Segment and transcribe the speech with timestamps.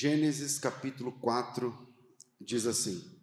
[0.00, 1.76] Gênesis capítulo 4
[2.40, 3.20] diz assim: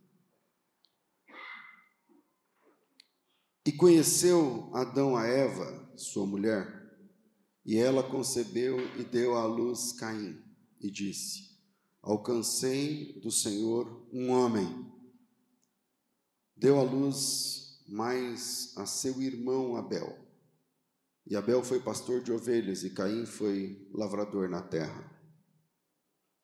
[3.66, 6.94] E conheceu Adão a Eva, sua mulher,
[7.66, 10.38] e ela concebeu e deu à luz Caim,
[10.82, 11.58] e disse:
[12.02, 14.92] Alcancei do Senhor um homem.
[16.58, 20.14] Deu à luz mais a seu irmão Abel.
[21.26, 25.15] E Abel foi pastor de ovelhas, e Caim foi lavrador na terra.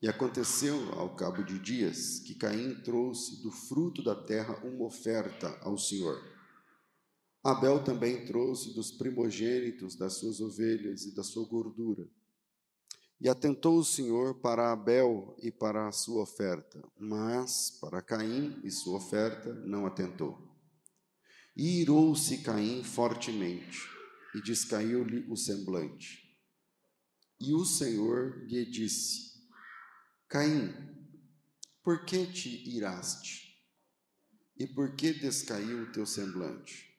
[0.01, 5.47] E aconteceu, ao cabo de dias, que Caim trouxe do fruto da terra uma oferta
[5.61, 6.19] ao Senhor.
[7.43, 12.09] Abel também trouxe dos primogênitos das suas ovelhas e da sua gordura.
[13.19, 18.71] E atentou o Senhor para Abel e para a sua oferta, mas para Caim e
[18.71, 20.35] sua oferta não atentou.
[21.55, 23.77] E irou-se Caim fortemente,
[24.33, 26.23] e descaiu-lhe o semblante.
[27.39, 29.30] E o Senhor lhe disse:
[30.31, 30.73] Caim,
[31.83, 33.61] por que te iraste?
[34.55, 36.89] E por que descaiu o teu semblante?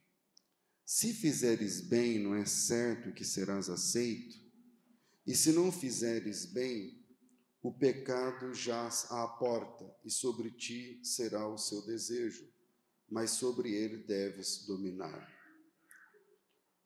[0.85, 4.37] Se fizeres bem, não é certo que serás aceito?
[5.27, 7.03] E se não fizeres bem,
[7.63, 12.47] o pecado jaz à porta, e sobre ti será o seu desejo,
[13.09, 15.27] mas sobre ele deves dominar.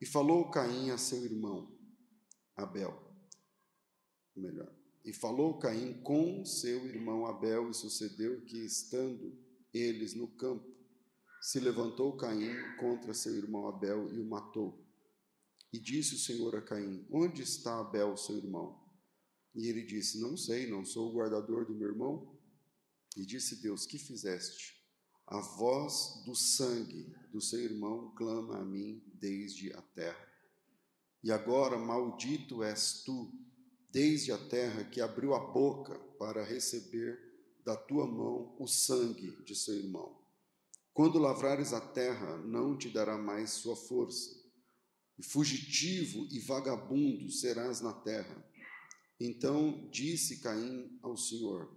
[0.01, 1.77] E falou Caim a seu irmão,
[2.55, 2.97] Abel,
[4.37, 9.39] melhor, e falou Caim com seu irmão Abel, e sucedeu que, estando
[9.73, 10.67] eles no campo,
[11.41, 14.85] se levantou Caim contra seu irmão Abel e o matou.
[15.73, 18.85] E disse o Senhor a Caim: Onde está Abel, seu irmão?
[19.55, 22.37] E ele disse: Não sei, não sou o guardador do meu irmão.
[23.17, 24.85] E disse Deus: Que fizeste?
[25.25, 30.27] A voz do sangue do seu irmão clama a mim desde a terra.
[31.23, 33.33] E agora maldito és tu
[33.97, 37.19] desde a terra que abriu a boca para receber
[37.65, 40.15] da tua mão o sangue de seu irmão.
[40.93, 44.37] Quando lavrares a terra, não te dará mais sua força.
[45.19, 48.47] E fugitivo e vagabundo serás na terra.
[49.19, 51.75] Então disse Caim ao Senhor: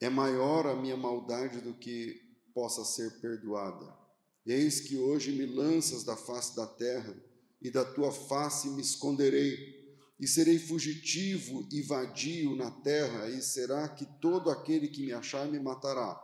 [0.00, 2.18] É maior a minha maldade do que
[2.54, 3.94] possa ser perdoada.
[4.46, 7.14] Eis que hoje me lanças da face da terra,
[7.60, 9.83] e da tua face me esconderei
[10.18, 15.46] e serei fugitivo e vadio na terra, e será que todo aquele que me achar
[15.50, 16.20] me matará.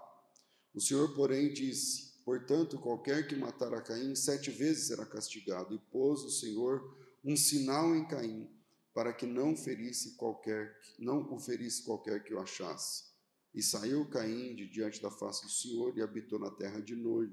[0.74, 5.74] O Senhor, porém, disse: Portanto, qualquer que matar a Caim sete vezes será castigado.
[5.74, 8.48] E pôs o Senhor um sinal em Caim,
[8.94, 13.10] para que não ferisse qualquer, não o ferisse qualquer que o achasse.
[13.52, 17.32] E saiu Caim de diante da face do Senhor e habitou na terra de Nod,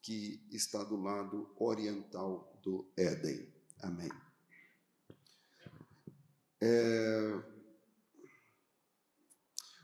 [0.00, 3.46] que está do lado oriental do Éden.
[3.82, 4.31] Amém.
[6.64, 7.42] É...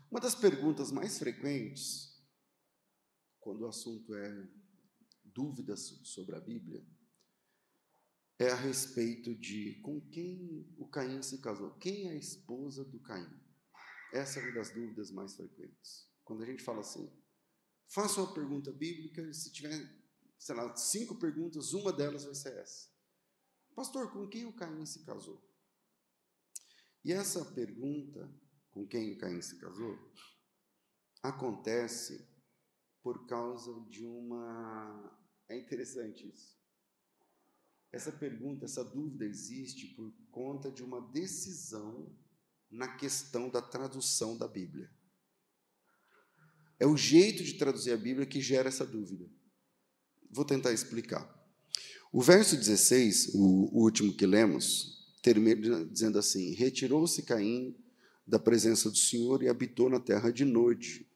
[0.09, 2.22] Uma das perguntas mais frequentes,
[3.41, 4.49] quando o assunto é
[5.25, 6.87] dúvidas sobre a Bíblia,
[8.38, 11.72] é a respeito de com quem o Caim se casou.
[11.78, 13.28] Quem é a esposa do Caim?
[14.12, 16.09] Essa é uma das dúvidas mais frequentes.
[16.22, 17.12] Quando a gente fala assim,
[17.88, 19.72] faça uma pergunta bíblica, se tiver,
[20.38, 22.88] sei lá, cinco perguntas, uma delas vai ser essa.
[23.75, 25.48] Pastor, com quem o Caim se casou?
[27.05, 28.31] E essa pergunta,
[28.71, 29.99] com quem Caim se casou,
[31.23, 32.29] acontece
[33.03, 35.19] por causa de uma.
[35.49, 36.59] É interessante isso.
[37.91, 42.15] Essa pergunta, essa dúvida existe por conta de uma decisão
[42.71, 44.91] na questão da tradução da Bíblia.
[46.79, 49.29] É o jeito de traduzir a Bíblia que gera essa dúvida.
[50.31, 51.35] Vou tentar explicar.
[52.13, 57.76] O verso 16, o último que lemos, termina dizendo assim: Retirou-se Caim
[58.26, 61.06] da presença do Senhor e habitou na terra de Nod,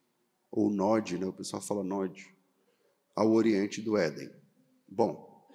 [0.51, 1.25] ou Nod, né?
[1.25, 2.35] o pessoal fala Nod,
[3.15, 4.31] ao oriente do Éden.
[4.87, 5.47] Bom,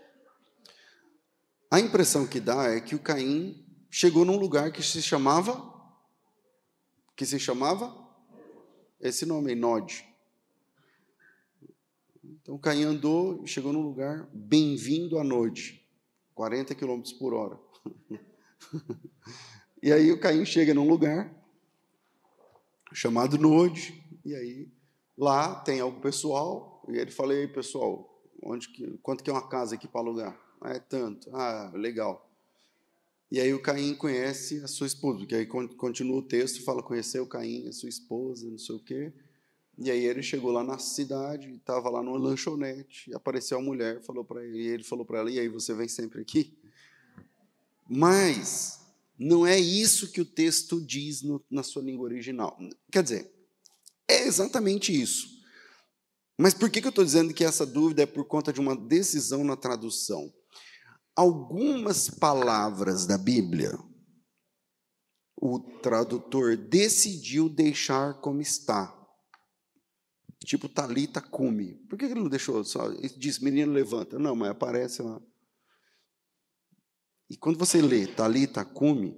[1.70, 5.76] a impressão que dá é que o Caim chegou num lugar que se chamava
[7.16, 7.92] que se chamava
[9.00, 10.06] esse nome, Nod.
[12.22, 15.84] Então Caim andou e chegou num lugar bem-vindo a Nod,
[16.36, 17.58] 40 km por hora.
[19.82, 21.34] e aí o Caim chega num lugar
[22.92, 23.94] chamado Nod,
[24.24, 24.68] e aí
[25.16, 29.48] lá tem algo pessoal, e ele fala, aí pessoal, onde que, quanto que é uma
[29.48, 30.40] casa aqui para alugar?
[30.60, 31.28] Ah, é tanto.
[31.34, 32.28] Ah, legal.
[33.30, 37.26] E aí o Caim conhece a sua esposa, porque aí continua o texto, fala, conheceu
[37.26, 39.12] Caim, a sua esposa, não sei o quê.
[39.76, 44.24] E aí ele chegou lá na cidade, estava lá numa lanchonete, apareceu a mulher, falou
[44.24, 46.57] para ele, e ele falou para ela, e aí você vem sempre aqui?
[47.88, 48.78] Mas
[49.18, 52.56] Não é isso que o texto diz no, na sua língua original.
[52.92, 53.32] Quer dizer,
[54.06, 55.26] é exatamente isso.
[56.38, 58.76] Mas por que, que eu estou dizendo que essa dúvida é por conta de uma
[58.76, 60.32] decisão na tradução?
[61.16, 63.76] Algumas palavras da Bíblia,
[65.36, 68.94] o tradutor decidiu deixar como está.
[70.44, 71.74] Tipo Talita cume.
[71.88, 72.88] Por que ele não deixou só?
[72.92, 74.16] Ele disse, menino, levanta.
[74.16, 75.20] Não, mas aparece lá.
[77.30, 79.14] E quando você lê Talita cume,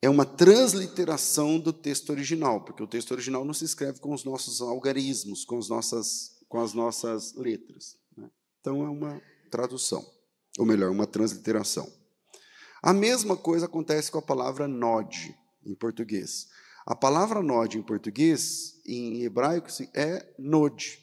[0.00, 4.24] é uma transliteração do texto original, porque o texto original não se escreve com os
[4.24, 7.96] nossos algarismos, com as nossas, com as nossas letras.
[8.16, 8.28] Né?
[8.60, 10.04] Então é uma tradução,
[10.58, 11.88] ou melhor, uma transliteração.
[12.82, 15.32] A mesma coisa acontece com a palavra nod
[15.64, 16.48] em português.
[16.84, 20.98] A palavra nod em português, em hebraico, é nod.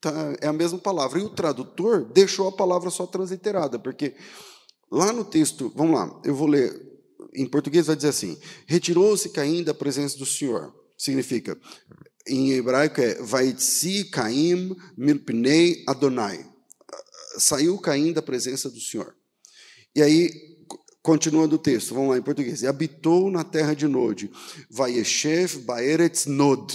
[0.00, 0.10] Tá,
[0.40, 1.20] é a mesma palavra.
[1.20, 4.16] E o tradutor deixou a palavra só transliterada, porque
[4.90, 6.86] lá no texto, vamos lá, eu vou ler
[7.36, 10.74] em português vai dizer assim: retirou-se Caim da presença do Senhor.
[10.96, 11.58] Significa,
[12.26, 16.44] em hebraico é Vaitzi Caim milpnei Adonai.
[17.38, 19.14] Saiu Caim da presença do Senhor.
[19.94, 20.30] E aí,
[21.02, 22.62] continuando o texto, vamos lá em português.
[22.62, 24.30] E habitou na terra de Nod.
[24.70, 26.74] Vayeshev Baeretz Nod.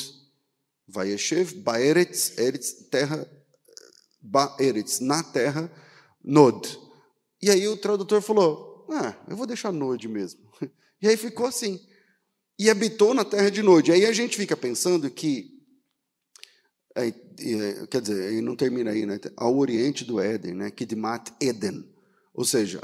[0.88, 3.28] Vayeshev Baeretz, Eretz, terra
[4.22, 5.72] Baeretz, na terra
[6.24, 6.78] Nod.
[7.42, 10.42] E aí o tradutor falou: Ah, eu vou deixar Nod mesmo.
[11.04, 11.84] E aí ficou assim.
[12.60, 13.92] E habitou na terra de Nod.
[13.92, 15.60] Aí a gente fica pensando que.
[16.94, 17.12] É,
[17.90, 19.20] quer dizer, aí não termina aí, né?
[19.36, 20.70] Ao oriente do Éden, né?
[20.70, 21.92] Kidmat Eden.
[22.36, 22.80] Ou seja,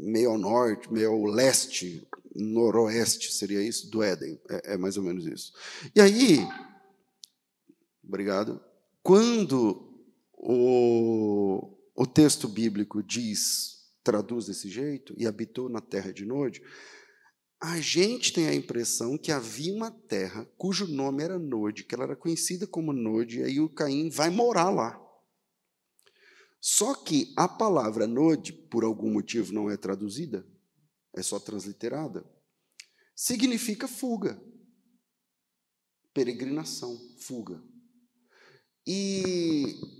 [0.00, 4.40] meio ao norte, meio ao leste, noroeste, seria isso, do Éden.
[4.48, 5.52] É, é mais ou menos isso.
[5.94, 6.40] E aí.
[8.02, 8.60] Obrigado.
[9.02, 9.88] Quando
[10.32, 16.62] o, o texto bíblico diz, traduz desse jeito, e habitou na terra de Nod,
[17.60, 22.04] a gente tem a impressão que havia uma terra cujo nome era Nod, que ela
[22.04, 24.98] era conhecida como Nod, e aí o Caim vai morar lá.
[26.58, 30.48] Só que a palavra Nod, por algum motivo, não é traduzida,
[31.14, 32.24] é só transliterada.
[33.14, 34.42] Significa fuga,
[36.14, 37.62] peregrinação, fuga.
[38.86, 39.99] E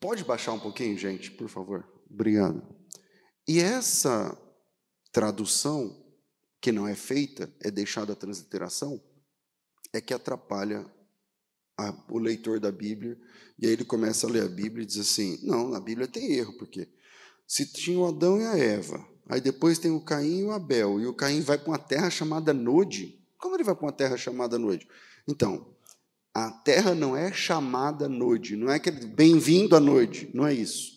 [0.00, 1.86] pode baixar um pouquinho, gente, por favor?
[2.10, 2.62] Obrigado.
[3.46, 4.36] E essa
[5.12, 6.04] tradução
[6.60, 9.00] que não é feita, é deixada a transliteração,
[9.92, 10.84] é que atrapalha
[11.78, 13.16] a, o leitor da Bíblia.
[13.58, 16.32] E aí ele começa a ler a Bíblia e diz assim: não, na Bíblia tem
[16.32, 16.88] erro, porque
[17.46, 21.00] se tinha o Adão e a Eva, aí depois tem o Caim e o Abel,
[21.00, 23.16] e o Caim vai para uma terra chamada Nod.
[23.38, 24.86] Como ele vai para uma terra chamada Nod?
[25.26, 25.77] Então,
[26.46, 30.92] a terra não é chamada Nod, não é que bem-vindo a Nod, não é isso.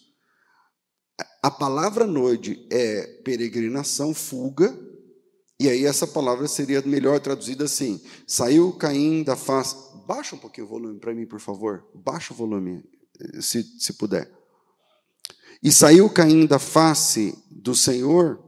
[1.41, 4.77] A palavra Nod é peregrinação, fuga,
[5.59, 9.75] e aí essa palavra seria melhor traduzida assim: saiu Caim da face.
[10.07, 11.85] Baixa um pouquinho o volume para mim, por favor.
[11.95, 12.83] Baixa o volume,
[13.39, 14.31] se, se puder.
[15.63, 18.43] E saiu Caim da face do Senhor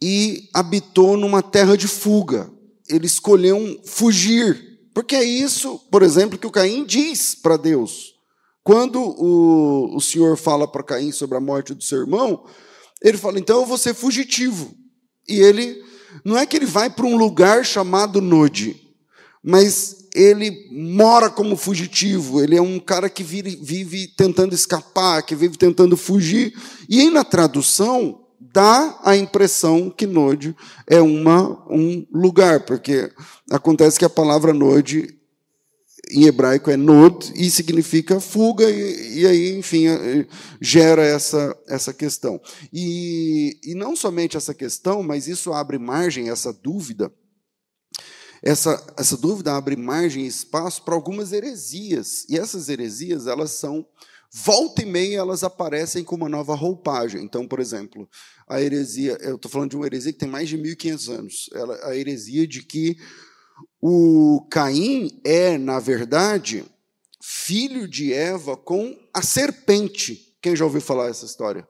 [0.00, 2.50] e habitou numa terra de fuga.
[2.88, 4.71] Ele escolheu fugir.
[4.94, 8.14] Porque é isso, por exemplo, que o Caim diz para Deus.
[8.62, 12.44] Quando o, o Senhor fala para Caim sobre a morte do seu irmão,
[13.02, 14.74] ele fala: então eu vou ser fugitivo.
[15.28, 15.82] E ele
[16.24, 18.76] não é que ele vai para um lugar chamado Nod,
[19.42, 25.34] mas ele mora como fugitivo, ele é um cara que vive, vive tentando escapar, que
[25.34, 26.54] vive tentando fugir.
[26.88, 28.21] E aí, na tradução,
[28.52, 30.56] dá a impressão que Nod
[30.86, 33.12] é uma, um lugar, porque
[33.50, 35.14] acontece que a palavra Nod
[36.10, 40.26] em hebraico é nod e significa fuga, e, e, aí, enfim, eh,
[40.60, 42.40] gera essa, essa questão.
[42.72, 47.10] E, e não somente essa questão, mas isso abre margem, essa dúvida,
[48.42, 53.86] essa, essa dúvida abre margem e espaço para algumas heresias, e essas heresias, elas são,
[54.32, 57.22] volta e meia, elas aparecem com uma nova roupagem.
[57.22, 58.08] Então, por exemplo,
[58.48, 61.88] a heresia, eu estou falando de uma heresia que tem mais de 1.500 anos, ela,
[61.88, 62.96] a heresia de que
[63.80, 66.64] o Caim é, na verdade,
[67.20, 70.36] filho de Eva com a serpente.
[70.40, 71.68] Quem já ouviu falar essa história?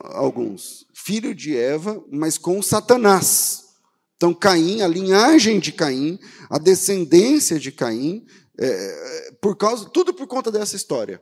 [0.00, 0.86] Alguns.
[0.94, 3.64] Filho de Eva, mas com Satanás.
[4.16, 6.18] Então, Caim, a linhagem de Caim,
[6.48, 8.24] a descendência de Caim,
[8.58, 11.20] é, por causa, tudo por conta dessa história.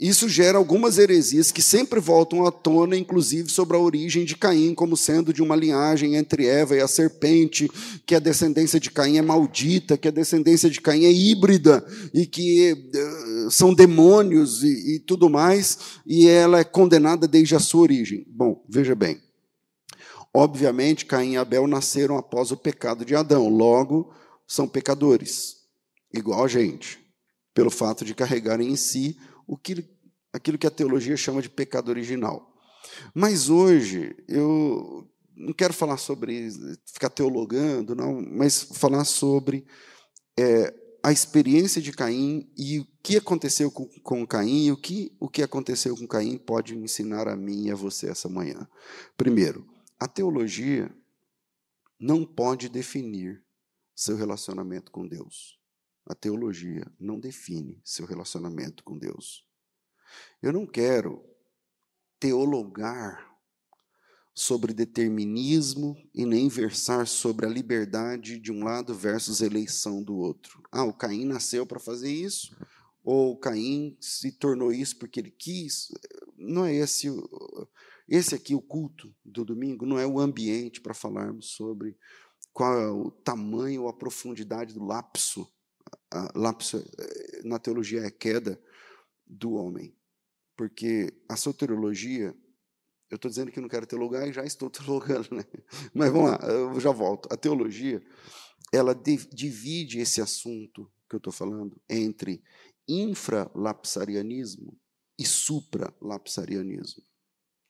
[0.00, 4.74] Isso gera algumas heresias que sempre voltam à tona, inclusive sobre a origem de Caim,
[4.74, 7.70] como sendo de uma linhagem entre Eva e a serpente,
[8.06, 12.24] que a descendência de Caim é maldita, que a descendência de Caim é híbrida e
[12.24, 17.82] que uh, são demônios e, e tudo mais, e ela é condenada desde a sua
[17.82, 18.24] origem.
[18.26, 19.20] Bom, veja bem.
[20.32, 24.14] Obviamente, Caim e Abel nasceram após o pecado de Adão, logo
[24.46, 25.56] são pecadores,
[26.10, 26.98] igual a gente,
[27.52, 29.18] pelo fato de carregarem em si
[29.50, 29.84] o que,
[30.32, 32.54] aquilo que a teologia chama de pecado original.
[33.12, 36.52] Mas hoje eu não quero falar sobre
[36.86, 39.66] ficar teologando, não, mas falar sobre
[40.38, 45.12] é, a experiência de Caim e o que aconteceu com, com Caim e o que,
[45.18, 48.68] o que aconteceu com Caim pode ensinar a mim e a você essa manhã.
[49.16, 49.66] Primeiro,
[49.98, 50.94] a teologia
[51.98, 53.42] não pode definir
[53.96, 55.59] seu relacionamento com Deus.
[56.06, 59.46] A teologia não define seu relacionamento com Deus.
[60.42, 61.24] Eu não quero
[62.18, 63.30] teologar
[64.34, 70.62] sobre determinismo e nem versar sobre a liberdade de um lado versus eleição do outro.
[70.72, 72.56] Ah, o Caim nasceu para fazer isso,
[73.04, 75.88] ou o Caim se tornou isso porque ele quis.
[76.36, 77.08] Não é esse
[78.10, 81.96] esse aqui o culto do domingo, não é o ambiente para falarmos sobre
[82.52, 85.48] qual é o tamanho ou a profundidade do lapso.
[86.10, 88.60] A lapso eh, na teologia é queda
[89.26, 89.96] do homem.
[90.56, 92.34] Porque a soteriologia
[93.10, 95.44] eu estou dizendo que não quero teologar e já estou teologando, né?
[95.92, 97.28] Mas vamos lá, eu já volto.
[97.32, 98.00] A teologia,
[98.72, 102.42] ela divide esse assunto que eu estou falando entre
[102.88, 104.78] infralapsarianismo
[105.18, 107.02] e supralapsarianismo.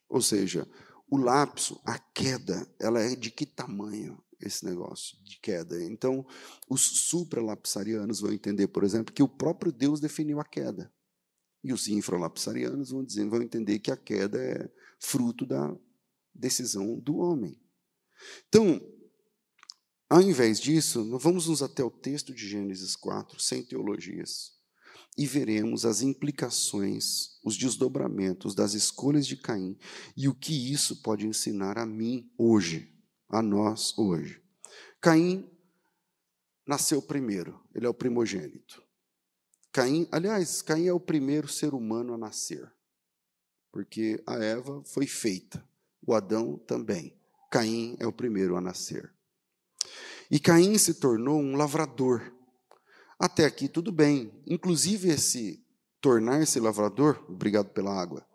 [0.09, 0.69] Ou seja,
[1.11, 5.83] o lapso, a queda, ela é de que tamanho esse negócio de queda?
[5.85, 6.27] Então,
[6.69, 10.93] os supralapsarianos vão entender, por exemplo, que o próprio Deus definiu a queda.
[11.63, 15.77] E os infralapsarianos vão, dizer, vão entender que a queda é fruto da
[16.35, 17.61] decisão do homem.
[18.49, 18.81] Então,
[20.09, 24.53] ao invés disso, vamos nos até o texto de Gênesis 4, sem teologias,
[25.17, 29.79] e veremos as implicações, os desdobramentos das escolhas de Caim
[30.17, 32.90] e o que isso pode ensinar a mim hoje,
[33.31, 34.43] a nós hoje.
[35.01, 35.49] Caim
[36.67, 38.83] nasceu primeiro, ele é o primogênito.
[39.73, 42.71] Caim, aliás, Caim é o primeiro ser humano a nascer
[43.73, 45.65] porque a Eva foi feita,
[46.05, 47.15] o Adão também.
[47.51, 49.13] Caim é o primeiro a nascer.
[50.31, 52.33] E Caim se tornou um lavrador.
[53.19, 54.33] Até aqui tudo bem.
[54.47, 55.65] Inclusive esse
[56.01, 58.27] tornar-se lavrador, obrigado pela água,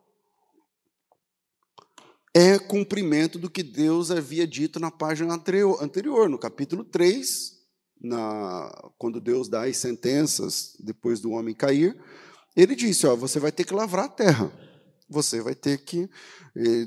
[2.36, 7.54] é cumprimento do que Deus havia dito na página anterior, no capítulo 3,
[8.02, 11.98] na, quando Deus dá as sentenças depois do homem cair,
[12.56, 14.66] ele disse: ó, você vai ter que lavrar a terra
[15.10, 16.10] você vai ter que.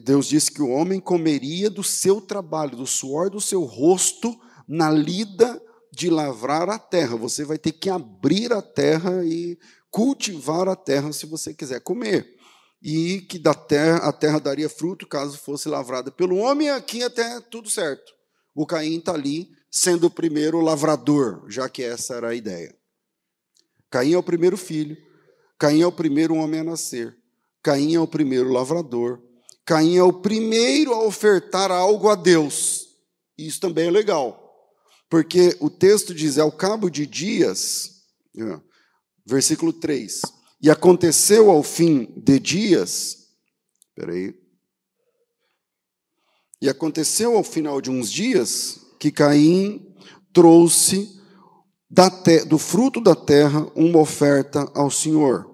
[0.02, 4.90] Deus disse que o homem comeria do seu trabalho, do suor do seu rosto, na
[4.90, 5.60] lida
[5.92, 7.16] de lavrar a terra.
[7.16, 9.58] Você vai ter que abrir a terra e
[9.90, 12.38] cultivar a terra se você quiser comer.
[12.80, 17.40] E que da terra, a terra daria fruto caso fosse lavrada pelo homem, aqui até
[17.40, 18.12] tudo certo.
[18.54, 22.75] O Caim está ali sendo o primeiro lavrador, já que essa era a ideia.
[23.90, 24.97] Caim é o primeiro filho,
[25.58, 27.16] Caim é o primeiro homem a nascer.
[27.62, 29.20] Caim é o primeiro lavrador.
[29.64, 32.87] Caim é o primeiro a ofertar algo a Deus.
[33.37, 34.44] Isso também é legal.
[35.11, 38.02] Porque o texto diz: ao cabo de dias,
[38.37, 38.61] é,
[39.26, 40.23] versículo 3:
[40.60, 43.28] E aconteceu ao fim de dias,
[43.94, 44.34] peraí.
[46.60, 49.94] E aconteceu ao final de uns dias que Caim
[50.32, 51.16] trouxe
[52.48, 55.48] do fruto da terra uma oferta ao Senhor.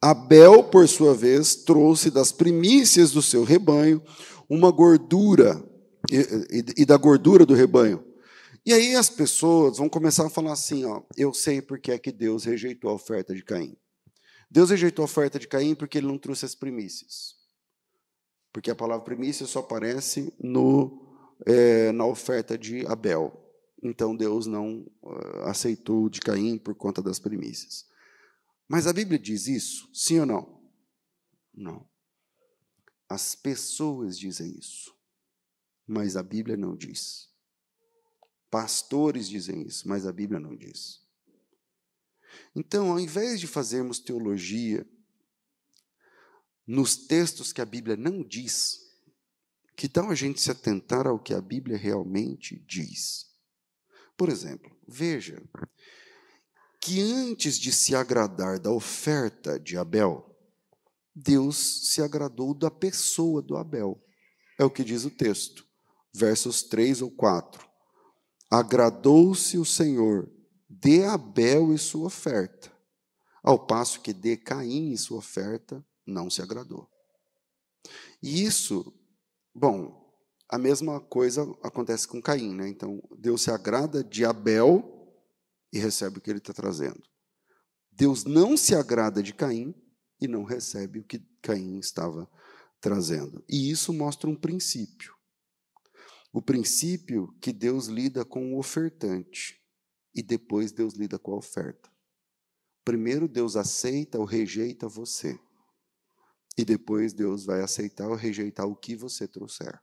[0.00, 4.02] Abel, por sua vez, trouxe das primícias do seu rebanho
[4.48, 5.62] uma gordura,
[6.10, 8.04] e, e, e, da gordura do rebanho.
[8.66, 12.12] E aí as pessoas vão começar a falar assim: ó, eu sei porque é que
[12.12, 13.76] Deus rejeitou a oferta de Caim.
[14.52, 17.34] Deus rejeitou a oferta de Caim porque ele não trouxe as primícias.
[18.52, 21.16] Porque a palavra primícia só aparece no,
[21.46, 23.32] é, na oferta de Abel.
[23.82, 27.86] Então Deus não uh, aceitou de Caim por conta das primícias.
[28.68, 29.88] Mas a Bíblia diz isso?
[29.90, 30.62] Sim ou não?
[31.54, 31.88] Não.
[33.08, 34.94] As pessoas dizem isso,
[35.86, 37.30] mas a Bíblia não diz.
[38.50, 41.01] Pastores dizem isso, mas a Bíblia não diz.
[42.54, 44.86] Então, ao invés de fazermos teologia
[46.66, 48.80] nos textos que a Bíblia não diz,
[49.76, 53.26] que tal a gente se atentar ao que a Bíblia realmente diz?
[54.16, 55.42] Por exemplo, veja
[56.80, 60.28] que antes de se agradar da oferta de Abel,
[61.14, 64.02] Deus se agradou da pessoa do Abel.
[64.58, 65.66] É o que diz o texto,
[66.12, 67.66] versos 3 ou 4.
[68.50, 70.30] Agradou-se o Senhor
[70.82, 72.72] de Abel e sua oferta,
[73.40, 76.90] ao passo que de Caim e sua oferta não se agradou.
[78.20, 78.92] E isso,
[79.54, 80.02] bom,
[80.52, 82.68] A mesma coisa acontece com Caim, né?
[82.68, 84.84] Então, Deus se agrada de Abel
[85.72, 87.02] e recebe o que ele está trazendo.
[87.90, 89.74] Deus não se agrada de Caim
[90.20, 92.30] e não recebe o que Caim estava
[92.82, 93.42] trazendo.
[93.48, 95.14] E isso mostra um princípio.
[96.30, 99.58] O princípio que Deus lida com o ofertante
[100.14, 101.90] e depois Deus lida com a oferta.
[102.84, 105.38] Primeiro Deus aceita ou rejeita você.
[106.56, 109.80] E depois Deus vai aceitar ou rejeitar o que você trouxer.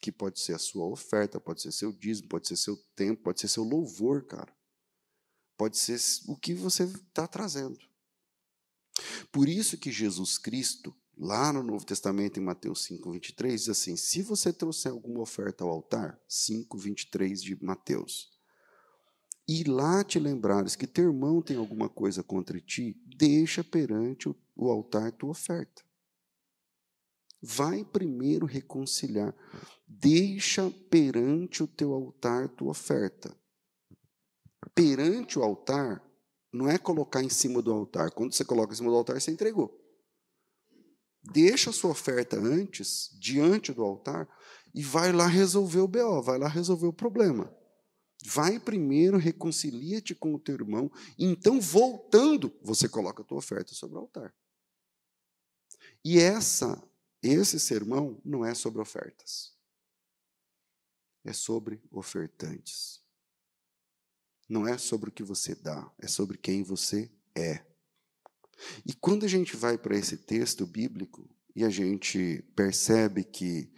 [0.00, 3.40] Que pode ser a sua oferta, pode ser seu dízimo, pode ser seu tempo, pode
[3.40, 4.52] ser seu louvor, cara.
[5.56, 7.78] Pode ser o que você está trazendo.
[9.30, 13.96] Por isso que Jesus Cristo, lá no Novo Testamento, em Mateus 5, 23, diz assim:
[13.96, 18.37] se você trouxer alguma oferta ao altar, 5, 23 de Mateus,
[19.48, 24.70] e lá te lembrares que teu irmão tem alguma coisa contra ti, deixa perante o
[24.70, 25.82] altar tua oferta.
[27.40, 29.34] Vai primeiro reconciliar.
[29.86, 33.34] Deixa perante o teu altar tua oferta.
[34.74, 36.04] Perante o altar
[36.52, 38.10] não é colocar em cima do altar.
[38.10, 39.74] Quando você coloca em cima do altar, você entregou.
[41.22, 44.28] Deixa a sua oferta antes, diante do altar,
[44.74, 47.57] e vai lá resolver o BO, vai lá resolver o problema.
[48.24, 53.96] Vai primeiro, reconcilia-te com o teu irmão, então, voltando, você coloca a tua oferta sobre
[53.96, 54.34] o altar.
[56.04, 56.82] E essa,
[57.22, 59.56] esse sermão não é sobre ofertas.
[61.24, 63.00] É sobre ofertantes.
[64.48, 67.64] Não é sobre o que você dá, é sobre quem você é.
[68.84, 73.70] E quando a gente vai para esse texto bíblico e a gente percebe que,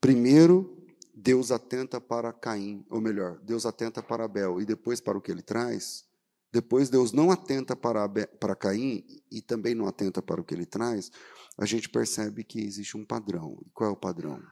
[0.00, 0.81] primeiro,
[1.14, 5.30] Deus atenta para Caim, ou melhor, Deus atenta para Abel e depois para o que
[5.30, 6.06] ele traz,
[6.50, 10.54] depois Deus não atenta para, Abel, para Caim e também não atenta para o que
[10.54, 11.10] ele traz,
[11.56, 13.62] a gente percebe que existe um padrão.
[13.72, 14.42] Qual é o padrão?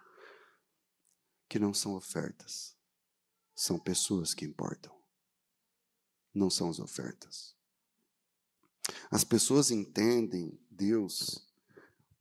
[1.48, 2.76] Que não são ofertas,
[3.54, 4.94] são pessoas que importam,
[6.34, 7.54] não são as ofertas.
[9.10, 11.46] As pessoas entendem Deus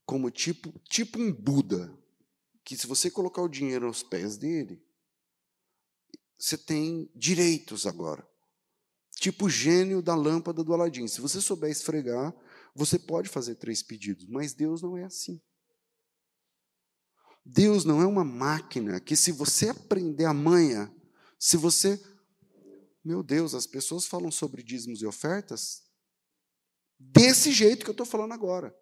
[0.06, 1.96] como tipo, tipo um Buda,
[2.70, 4.80] que se você colocar o dinheiro aos pés dele,
[6.38, 8.24] você tem direitos agora.
[9.16, 11.08] Tipo o gênio da lâmpada do Aladim.
[11.08, 12.32] Se você souber esfregar,
[12.76, 15.42] você pode fazer três pedidos, mas Deus não é assim.
[17.44, 20.94] Deus não é uma máquina que, se você aprender a manha,
[21.40, 22.00] se você.
[23.04, 25.82] Meu Deus, as pessoas falam sobre dízimos e ofertas
[27.00, 28.78] desse jeito que eu estou falando agora.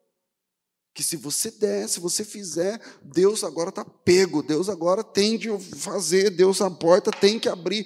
[0.97, 5.55] Que se você der, se você fizer, Deus agora está pego, Deus agora tem de
[5.75, 7.85] fazer, Deus a porta tem que abrir.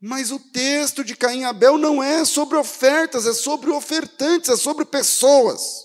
[0.00, 4.56] Mas o texto de Caim e Abel não é sobre ofertas, é sobre ofertantes, é
[4.56, 5.82] sobre pessoas.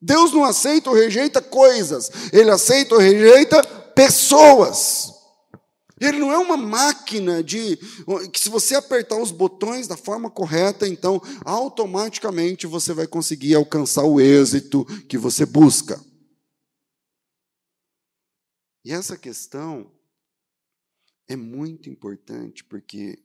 [0.00, 3.60] Deus não aceita ou rejeita coisas, ele aceita ou rejeita
[3.92, 5.19] pessoas.
[6.00, 7.76] Ele não é uma máquina de
[8.32, 14.04] que se você apertar os botões da forma correta, então automaticamente você vai conseguir alcançar
[14.04, 16.02] o êxito que você busca.
[18.82, 19.92] E essa questão
[21.28, 23.22] é muito importante porque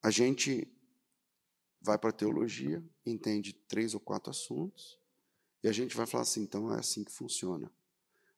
[0.00, 0.72] a gente
[1.82, 4.98] vai para a teologia, entende três ou quatro assuntos,
[5.62, 7.70] e a gente vai falar assim, então é assim que funciona.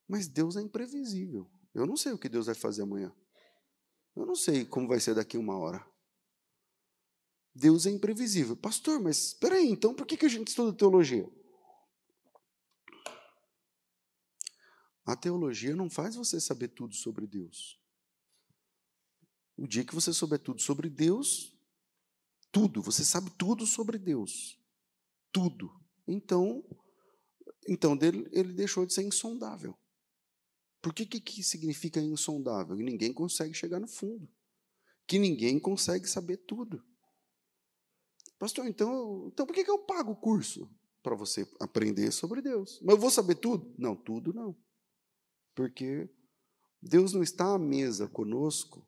[0.09, 1.49] Mas Deus é imprevisível.
[1.75, 3.15] Eu não sei o que Deus vai fazer amanhã.
[4.15, 5.85] Eu não sei como vai ser daqui uma hora.
[7.55, 8.57] Deus é imprevisível.
[8.57, 11.29] Pastor, mas espera aí, então por que, que a gente estuda teologia?
[15.05, 17.81] A teologia não faz você saber tudo sobre Deus.
[19.57, 21.53] O dia que você souber tudo sobre Deus,
[22.51, 24.59] tudo, você sabe tudo sobre Deus.
[25.31, 25.71] Tudo.
[26.07, 26.65] Então,
[27.69, 27.99] então
[28.31, 29.77] ele deixou de ser insondável.
[30.83, 32.77] Por que, que, que significa insondável?
[32.77, 34.29] Que ninguém consegue chegar no fundo.
[35.07, 36.85] Que ninguém consegue saber tudo.
[38.37, 40.69] Pastor, então, então por que, que eu pago o curso?
[41.01, 42.81] Para você aprender sobre Deus.
[42.83, 43.73] Mas eu vou saber tudo?
[43.79, 44.57] Não, tudo não.
[45.55, 46.11] Porque
[46.81, 48.85] Deus não está à mesa conosco,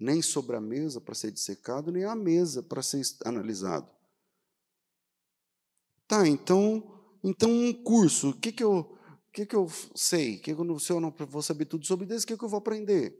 [0.00, 3.90] nem sobre a mesa para ser dissecado, nem à mesa para ser analisado.
[6.08, 8.98] Tá, então, então um curso, o que, que eu
[9.32, 10.38] que, que eu sei?
[10.38, 12.58] Que eu, se eu não vou saber tudo sobre Deus, o que, que eu vou
[12.58, 13.18] aprender?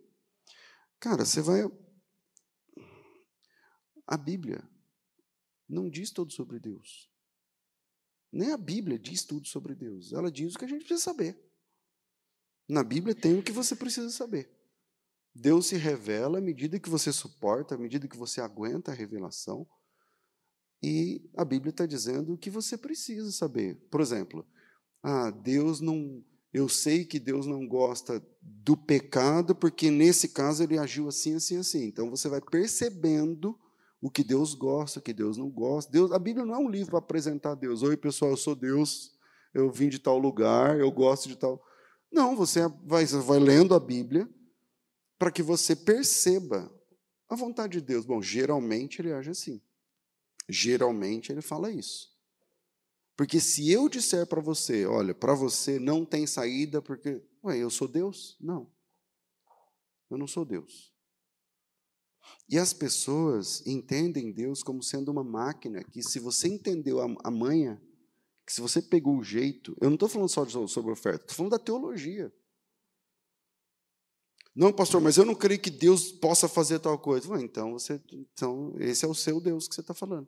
[1.01, 1.63] Cara, você vai.
[4.07, 4.63] A Bíblia
[5.69, 7.11] não diz tudo sobre Deus.
[8.31, 10.13] Nem a Bíblia diz tudo sobre Deus.
[10.13, 11.39] Ela diz o que a gente precisa saber.
[12.69, 14.51] Na Bíblia tem o que você precisa saber.
[15.35, 19.67] Deus se revela à medida que você suporta, à medida que você aguenta a revelação.
[20.83, 23.77] E a Bíblia está dizendo o que você precisa saber.
[23.91, 24.47] Por exemplo,
[25.03, 30.79] ah, Deus não eu sei que Deus não gosta do pecado, porque nesse caso ele
[30.79, 31.85] agiu assim, assim, assim.
[31.85, 33.59] Então você vai percebendo
[34.03, 35.91] o que Deus gosta, o que Deus não gosta.
[35.91, 37.83] Deus, a Bíblia não é um livro para apresentar Deus.
[37.83, 39.17] Oi, pessoal, eu sou Deus,
[39.55, 41.65] eu vim de tal lugar, eu gosto de tal.
[42.13, 44.29] Não, você vai, vai lendo a Bíblia
[45.19, 46.71] para que você perceba
[47.31, 48.05] a vontade de Deus.
[48.05, 49.63] Bom, geralmente ele age assim.
[50.47, 52.12] Geralmente ele fala isso.
[53.23, 57.71] Porque se eu disser para você, olha, para você não tem saída porque, ué, eu
[57.71, 58.37] sou Deus?
[58.41, 58.69] Não.
[60.11, 60.93] Eu não sou Deus.
[62.49, 67.81] E as pessoas entendem Deus como sendo uma máquina que, se você entendeu a, manha,
[68.45, 71.53] que se você pegou o jeito, eu não estou falando só sobre oferta, estou falando
[71.53, 72.35] da teologia.
[74.53, 77.29] Não, pastor, mas eu não creio que Deus possa fazer tal coisa.
[77.29, 80.27] Ué, então, você, então, esse é o seu Deus que você está falando.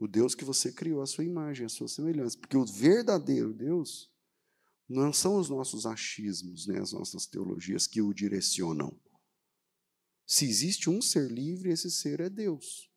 [0.00, 2.38] O Deus que você criou, a sua imagem, a sua semelhança.
[2.38, 4.10] Porque o verdadeiro Deus
[4.88, 8.98] não são os nossos achismos, né, as nossas teologias que o direcionam.
[10.26, 12.90] Se existe um ser livre, esse ser é Deus.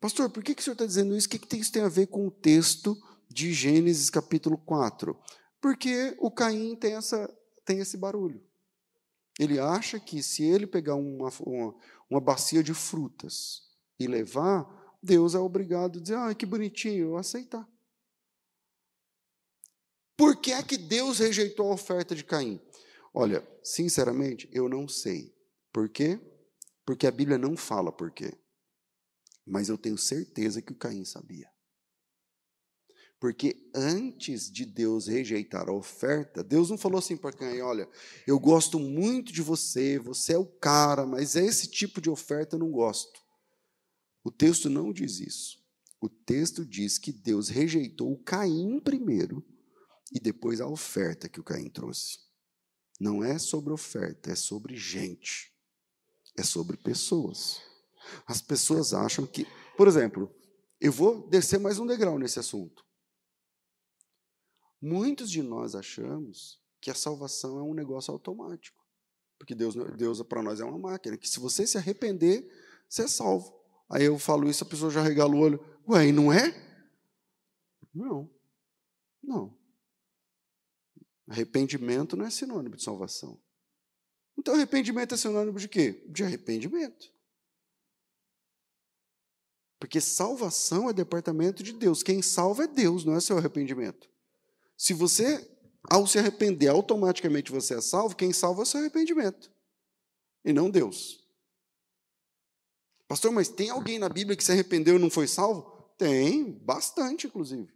[0.00, 1.26] Pastor, por que, que o senhor está dizendo isso?
[1.26, 2.96] O que, que isso tem a ver com o texto
[3.28, 5.18] de Gênesis capítulo 4?
[5.60, 7.28] Porque o Caim tem, essa,
[7.64, 8.40] tem esse barulho.
[9.40, 11.74] Ele acha que se ele pegar uma, uma,
[12.08, 13.62] uma bacia de frutas
[13.98, 17.66] e levar, Deus é obrigado a dizer, ah, que bonitinho, aceitar.
[20.16, 22.60] Por que é que Deus rejeitou a oferta de Caim?
[23.14, 25.34] Olha, sinceramente, eu não sei.
[25.72, 26.20] Por quê?
[26.84, 28.36] Porque a Bíblia não fala por quê.
[29.46, 31.48] Mas eu tenho certeza que o Caim sabia.
[33.18, 37.88] Porque antes de Deus rejeitar a oferta, Deus não falou assim para Caim: olha,
[38.26, 42.60] eu gosto muito de você, você é o cara, mas esse tipo de oferta eu
[42.60, 43.25] não gosto.
[44.26, 45.64] O texto não diz isso.
[46.00, 49.46] O texto diz que Deus rejeitou o Caim primeiro
[50.12, 52.18] e depois a oferta que o Caim trouxe.
[52.98, 55.54] Não é sobre oferta, é sobre gente.
[56.36, 57.62] É sobre pessoas.
[58.26, 60.28] As pessoas acham que, por exemplo,
[60.80, 62.84] eu vou descer mais um degrau nesse assunto.
[64.82, 68.84] Muitos de nós achamos que a salvação é um negócio automático.
[69.38, 72.44] Porque Deus, Deus para nós é uma máquina, que se você se arrepender,
[72.88, 73.55] você é salvo.
[73.88, 75.64] Aí eu falo isso, a pessoa já regala o olho.
[75.88, 76.54] Ué, e não é?
[77.94, 78.28] Não.
[79.22, 79.56] Não.
[81.28, 83.40] Arrependimento não é sinônimo de salvação.
[84.38, 86.04] Então, arrependimento é sinônimo de quê?
[86.08, 87.12] De arrependimento.
[89.78, 92.02] Porque salvação é departamento de Deus.
[92.02, 94.08] Quem salva é Deus, não é seu arrependimento.
[94.76, 95.48] Se você,
[95.84, 99.50] ao se arrepender, automaticamente você é salvo, quem salva é o seu arrependimento.
[100.44, 101.25] E não Deus.
[103.08, 105.62] Pastor, mas tem alguém na Bíblia que se arrependeu e não foi salvo?
[105.96, 107.68] Tem, bastante, inclusive.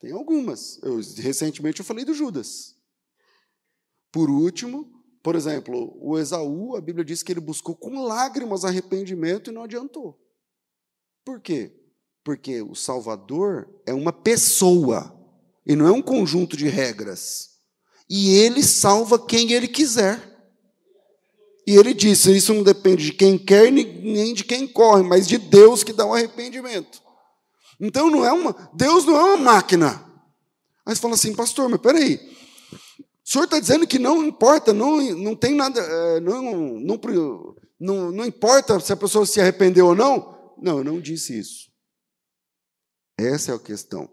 [0.00, 0.82] Tem algumas.
[0.82, 2.74] Eu, recentemente eu falei do Judas.
[4.10, 9.50] Por último, por exemplo, o Esaú, a Bíblia diz que ele buscou com lágrimas arrependimento
[9.50, 10.20] e não adiantou.
[11.24, 11.74] Por quê?
[12.22, 15.18] Porque o Salvador é uma pessoa
[15.66, 17.54] e não é um conjunto de regras.
[18.08, 20.33] E ele salva quem ele quiser.
[21.66, 25.38] E ele disse: Isso não depende de quem quer nem de quem corre, mas de
[25.38, 27.02] Deus que dá o um arrependimento.
[27.80, 30.04] Então não é uma, Deus não é uma máquina.
[30.86, 35.00] Aí você fala assim, pastor, mas peraí, o senhor está dizendo que não importa, não,
[35.14, 39.94] não tem nada, é, não, não, não, não importa se a pessoa se arrependeu ou
[39.94, 40.54] não?
[40.58, 41.72] Não, eu não disse isso.
[43.16, 44.12] Essa é a questão.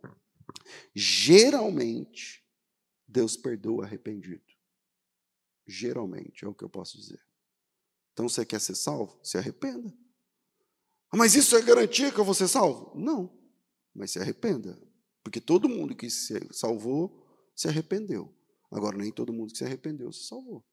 [0.96, 2.44] Geralmente,
[3.08, 4.44] Deus perdoa arrependido.
[5.68, 7.20] Geralmente, é o que eu posso dizer.
[8.14, 9.20] Então você quer ser salvo?
[9.24, 9.94] Se arrependa.
[11.12, 12.92] Ah, mas isso é garantia que eu vou ser salvo?
[12.96, 13.38] Não.
[13.94, 14.82] Mas se arrependa.
[15.24, 18.34] Porque todo mundo que se salvou se arrependeu.
[18.72, 20.66] Agora, nem todo mundo que se arrependeu se salvou.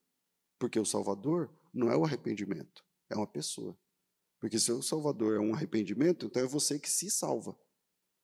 [0.57, 3.77] Porque o Salvador não é o arrependimento, é uma pessoa.
[4.39, 7.57] Porque se o Salvador é um arrependimento, então é você que se salva.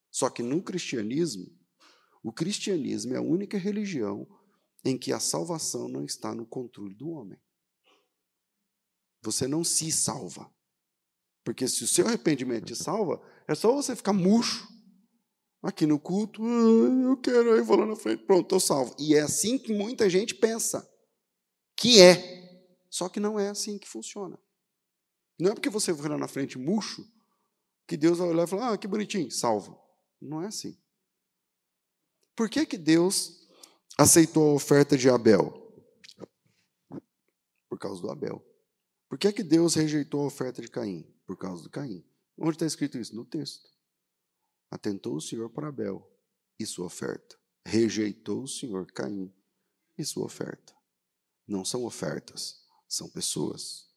[0.10, 1.46] Só que no cristianismo,
[2.24, 4.26] o cristianismo é a única religião
[4.84, 7.40] em que a salvação não está no controle do homem.
[9.26, 10.50] Você não se salva.
[11.44, 14.68] Porque se o seu arrependimento te salva, é só você ficar murcho
[15.62, 16.42] aqui no culto.
[16.44, 18.96] Ah, eu quero, aí vou lá na frente, pronto, estou salvo.
[19.00, 20.88] E é assim que muita gente pensa
[21.76, 22.46] que é.
[22.90, 24.40] Só que não é assim que funciona.
[25.40, 27.06] Não é porque você foi lá na frente murcho
[27.88, 29.80] que Deus vai olhar e falar: ah, que bonitinho, salvo.
[30.22, 30.78] Não é assim.
[32.36, 33.48] Por que, que Deus
[33.98, 35.62] aceitou a oferta de Abel?
[37.70, 38.44] Por causa do Abel.
[39.08, 41.06] Por que, é que Deus rejeitou a oferta de Caim?
[41.26, 42.04] Por causa do Caim.
[42.38, 43.16] Onde está escrito isso?
[43.16, 43.70] No texto.
[44.70, 46.06] Atentou o Senhor para Abel
[46.60, 47.38] e sua oferta.
[47.66, 49.34] rejeitou o Senhor Caim
[49.98, 50.74] e sua oferta.
[51.48, 53.90] Não são ofertas, são pessoas.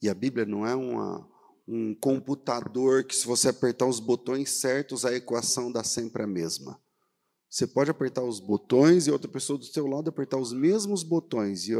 [0.00, 1.28] E a Bíblia não é uma,
[1.66, 6.80] um computador que, se você apertar os botões certos, a equação dá sempre a mesma.
[7.48, 11.68] Você pode apertar os botões e outra pessoa do seu lado apertar os mesmos botões
[11.68, 11.74] e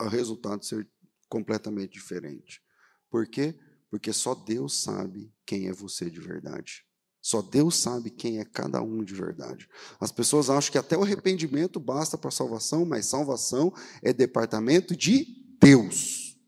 [0.00, 0.88] o, resultado ser
[1.28, 2.62] completamente diferente.
[3.10, 3.58] Por quê?
[3.90, 6.84] Porque só Deus sabe quem é você de verdade.
[7.22, 9.68] Só Deus sabe quem é cada um de verdade.
[10.00, 15.26] As pessoas acham que até o arrependimento basta para salvação, mas salvação é departamento de
[15.60, 16.38] Deus.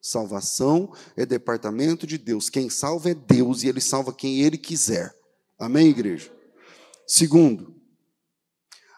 [0.00, 2.48] Salvação é departamento de Deus.
[2.48, 5.14] Quem salva é Deus e Ele salva quem Ele quiser.
[5.58, 6.34] Amém, igreja?
[7.06, 7.80] Segundo,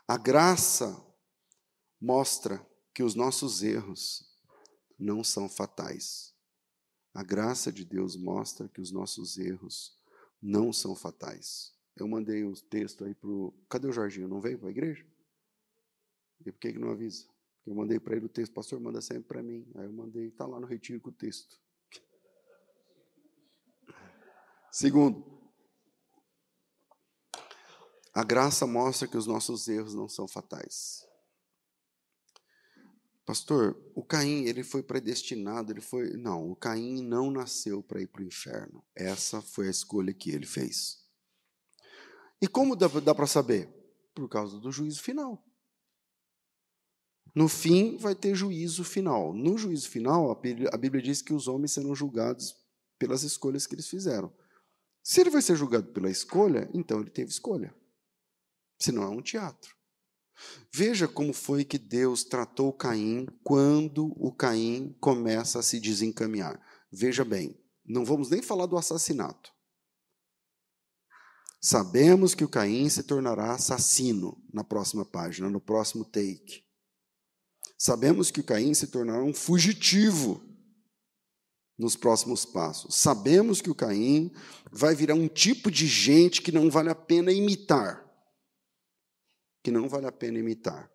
[0.07, 1.03] a graça
[2.01, 4.25] mostra que os nossos erros
[4.99, 6.33] não são fatais.
[7.13, 9.99] A graça de Deus mostra que os nossos erros
[10.41, 11.73] não são fatais.
[11.97, 13.53] Eu mandei o texto aí para o.
[13.69, 14.29] Cadê o Jorginho?
[14.29, 15.07] Não veio para a igreja?
[16.45, 17.27] E por que, que não avisa?
[17.67, 19.67] Eu mandei para ele o texto, pastor, manda sempre para mim.
[19.77, 21.59] Aí eu mandei, está lá no retiro com o texto.
[24.71, 25.25] Segundo,
[28.13, 31.04] a graça mostra que os nossos erros não são fatais.
[33.25, 36.11] Pastor, o Caim, ele foi predestinado, ele foi.
[36.17, 38.85] Não, o Caim não nasceu para ir para o inferno.
[38.95, 41.03] Essa foi a escolha que ele fez.
[42.41, 43.69] E como dá, dá para saber?
[44.15, 45.43] Por causa do juízo final.
[47.35, 49.33] No fim, vai ter juízo final.
[49.33, 50.35] No juízo final, a
[50.77, 52.55] Bíblia, diz que os homens serão julgados
[52.99, 54.33] pelas escolhas que eles fizeram.
[55.03, 57.75] Se ele vai ser julgado pela escolha, então ele teve escolha.
[58.79, 59.75] Senão é um teatro.
[60.73, 66.61] Veja como foi que Deus tratou Caim quando o Caim começa a se desencaminhar.
[66.91, 69.53] Veja bem, não vamos nem falar do assassinato.
[71.61, 76.65] Sabemos que o Caim se tornará assassino na próxima página, no próximo take.
[77.79, 80.43] Sabemos que o Caim se tornará um fugitivo
[81.79, 82.97] nos próximos passos.
[82.97, 84.31] Sabemos que o Caim
[84.71, 88.04] vai virar um tipo de gente que não vale a pena imitar
[89.65, 90.91] que não vale a pena imitar.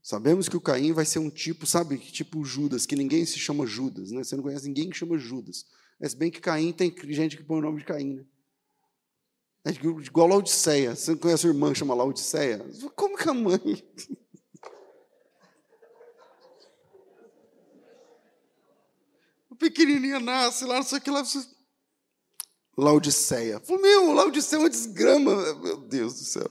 [0.00, 3.66] Sabemos que o Caim vai ser um tipo, sabe, tipo Judas, que ninguém se chama
[3.66, 4.22] Judas, né?
[4.22, 5.66] Você não conhece ninguém que chama Judas.
[6.00, 8.24] É bem que Caim tem gente que põe o nome de Caim, né?
[9.64, 10.94] É igual Laodiceia.
[10.94, 12.64] Você não conhece a irmã que chama Laodiceia?
[12.94, 13.60] Como que a mãe?
[19.50, 21.22] O pequenininha nasce lá, não sei o que lá.
[22.76, 23.62] Laodiceia.
[23.68, 25.54] Meu, Laodiceia é uma desgrama.
[25.54, 26.50] Meu Deus do céu.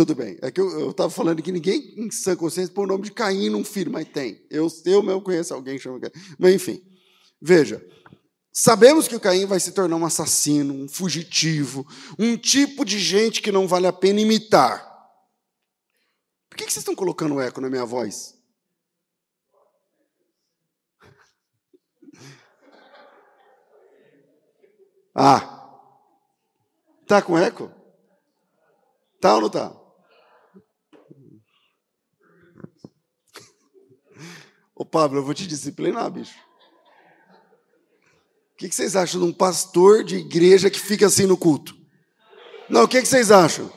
[0.00, 0.38] Tudo bem.
[0.40, 3.50] É que eu estava falando que ninguém em sã consciência põe o nome de Caim
[3.50, 4.42] num filho, mas tem.
[4.48, 6.10] Eu, eu mesmo conheço alguém que chama Caim.
[6.38, 6.82] Mas enfim,
[7.38, 7.86] veja.
[8.50, 11.86] Sabemos que o Caim vai se tornar um assassino, um fugitivo,
[12.18, 14.82] um tipo de gente que não vale a pena imitar.
[16.48, 18.34] Por que, que vocês estão colocando eco na minha voz?
[25.14, 25.78] Ah,
[27.06, 27.70] tá com eco?
[29.20, 29.79] Tá ou não tá?
[34.80, 36.34] Ô Pablo, eu vou te disciplinar, bicho.
[38.54, 41.76] O que vocês acham de um pastor de igreja que fica assim no culto?
[42.66, 43.70] Não, o que vocês acham?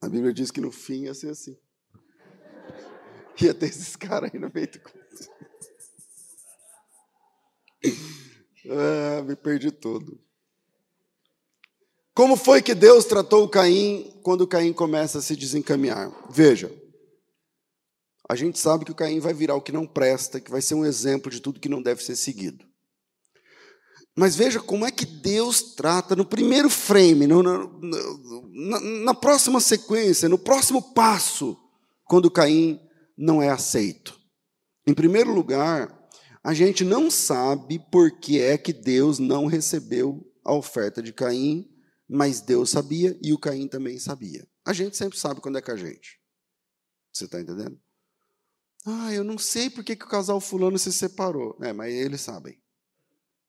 [0.00, 1.58] A Bíblia diz que no fim ia ser assim.
[3.38, 5.30] Ia ter esses caras aí no meio do culto.
[8.66, 10.23] Ah, me perdi todo.
[12.14, 16.12] Como foi que Deus tratou Caim quando Caim começa a se desencaminhar?
[16.30, 16.72] Veja,
[18.28, 20.76] a gente sabe que o Caim vai virar o que não presta, que vai ser
[20.76, 22.64] um exemplo de tudo que não deve ser seguido.
[24.16, 29.58] Mas veja como é que Deus trata no primeiro frame, no, no, na, na próxima
[29.58, 31.58] sequência, no próximo passo,
[32.04, 32.80] quando Caim
[33.18, 34.16] não é aceito.
[34.86, 35.92] Em primeiro lugar,
[36.44, 41.73] a gente não sabe por que é que Deus não recebeu a oferta de Caim
[42.14, 44.46] mas Deus sabia e o Caim também sabia.
[44.64, 46.20] A gente sempre sabe quando é com a gente.
[47.12, 47.76] Você está entendendo?
[48.86, 51.58] Ah, eu não sei por que, que o casal fulano se separou.
[51.60, 52.62] É, mas eles sabem.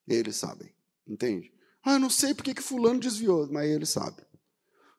[0.08, 0.76] Eles sabem.
[1.08, 1.54] Entende?
[1.84, 4.26] Ah, eu não sei por que, que fulano desviou, mas eles sabem.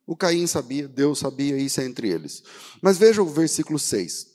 [0.07, 2.45] O Caim sabia, Deus sabia, isso é entre eles.
[2.81, 4.29] Mas veja o versículo 6.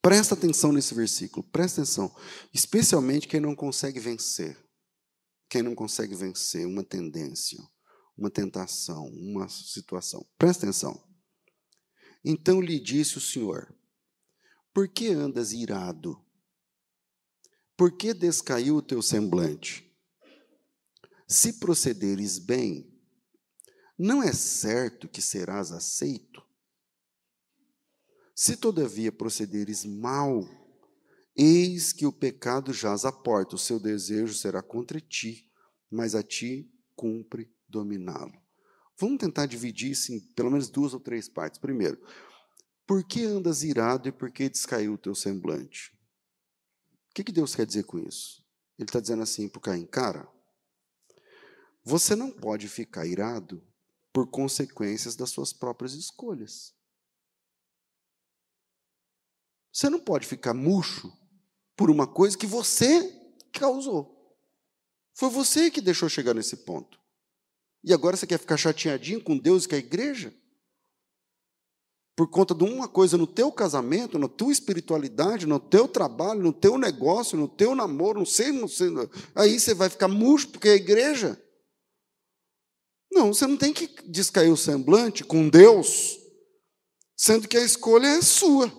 [0.00, 2.10] Presta atenção nesse versículo, presta atenção.
[2.54, 4.56] Especialmente quem não consegue vencer.
[5.46, 7.58] Quem não consegue vencer uma tendência
[8.20, 10.24] uma tentação, uma situação.
[10.36, 11.02] Presta atenção.
[12.22, 13.74] Então lhe disse o Senhor:
[14.74, 16.22] Por que andas irado?
[17.74, 19.90] Por que descaiu o teu semblante?
[21.26, 22.92] Se procederes bem,
[23.98, 26.42] não é certo que serás aceito?
[28.36, 30.46] Se todavia procederes mal,
[31.34, 35.50] eis que o pecado jaz à porta, o seu desejo será contra ti,
[35.90, 38.38] mas a ti cumpre dominá-lo.
[38.98, 41.58] Vamos tentar dividir isso em pelo menos duas ou três partes.
[41.58, 41.98] Primeiro,
[42.86, 45.96] por que andas irado e por que descaiu o teu semblante?
[47.10, 48.44] O que, que Deus quer dizer com isso?
[48.78, 50.28] Ele está dizendo assim para Caim, cara,
[51.82, 53.66] você não pode ficar irado
[54.12, 56.74] por consequências das suas próprias escolhas.
[59.72, 61.12] Você não pode ficar murcho
[61.76, 63.10] por uma coisa que você
[63.52, 64.36] causou.
[65.14, 67.00] Foi você que deixou chegar nesse ponto.
[67.82, 70.34] E agora você quer ficar chateadinho com Deus e com a igreja?
[72.14, 76.52] Por conta de uma coisa no teu casamento, na tua espiritualidade, no teu trabalho, no
[76.52, 78.88] teu negócio, no teu namoro, não sei, não sei.
[79.34, 81.42] Aí você vai ficar murcho porque é a igreja.
[83.10, 86.18] Não, você não tem que descair o semblante com Deus,
[87.16, 88.70] sendo que a escolha é sua.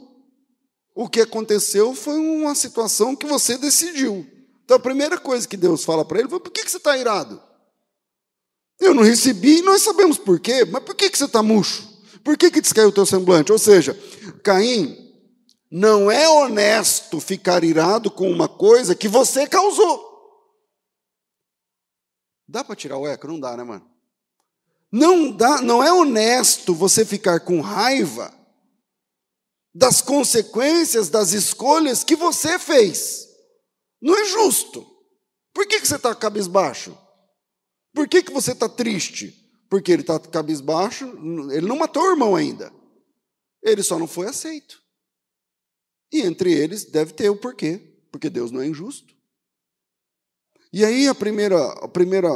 [0.93, 4.25] O que aconteceu foi uma situação que você decidiu.
[4.63, 7.41] Então a primeira coisa que Deus fala para ele foi: por que você está irado?
[8.81, 11.87] Eu não recebi, nós sabemos por quê, mas por que você está murcho?
[12.23, 13.51] Por que, que descaiu o teu semblante?
[13.51, 13.93] Ou seja,
[14.43, 14.97] Caim,
[15.69, 20.09] não é honesto ficar irado com uma coisa que você causou.
[22.47, 23.27] Dá para tirar o eco?
[23.27, 23.87] Não dá, né, mano?
[24.91, 28.33] Não dá, não é honesto você ficar com raiva
[29.73, 33.27] das consequências das escolhas que você fez.
[34.01, 34.85] Não é justo.
[35.53, 36.97] Por que, que você está cabisbaixo?
[37.93, 39.37] Por que, que você está triste?
[39.69, 41.05] Porque ele está cabisbaixo,
[41.51, 42.73] ele não matou o irmão ainda.
[43.61, 44.81] Ele só não foi aceito.
[46.11, 47.77] E entre eles deve ter o porquê,
[48.11, 49.13] porque Deus não é injusto.
[50.73, 52.29] E aí a primeira, a primeira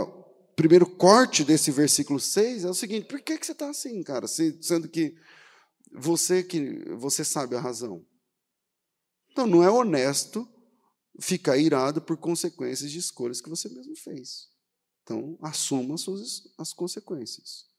[0.55, 4.27] primeiro corte desse versículo 6 é o seguinte: por que, que você está assim, cara?
[4.27, 5.15] Sendo que
[5.91, 8.05] você que você sabe a razão.
[9.31, 10.47] Então não é honesto
[11.19, 14.47] ficar irado por consequências de escolhas que você mesmo fez.
[15.05, 17.69] Então assuma as suas as consequências.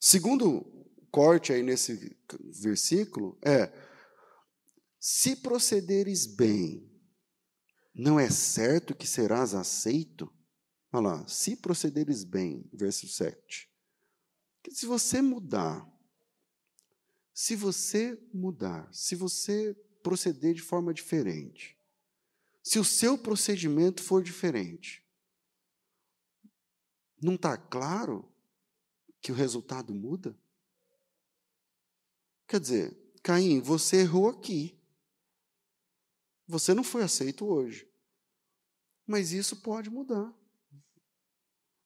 [0.00, 0.64] Segundo
[1.10, 2.16] corte aí nesse
[2.62, 3.70] versículo é
[4.98, 6.90] se procederes bem,
[7.94, 10.32] não é certo que serás aceito?
[10.90, 13.70] Olha lá, se procederes bem, verso 7.
[14.70, 15.86] Se você mudar,
[17.32, 21.78] se você mudar, se você proceder de forma diferente,
[22.62, 25.05] se o seu procedimento for diferente,
[27.26, 28.24] não está claro
[29.20, 30.38] que o resultado muda?
[32.46, 34.80] Quer dizer, Caim, você errou aqui.
[36.46, 37.90] Você não foi aceito hoje.
[39.04, 40.32] Mas isso pode mudar.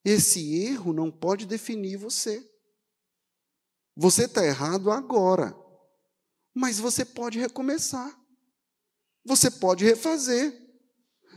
[0.04, 2.46] Esse erro não pode definir você.
[3.96, 5.54] Você está errado agora,
[6.54, 8.18] mas você pode recomeçar.
[9.24, 10.58] Você pode refazer.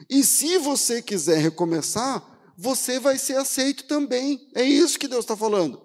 [0.10, 4.50] E se você quiser recomeçar, você vai ser aceito também.
[4.56, 5.82] É isso que Deus está falando.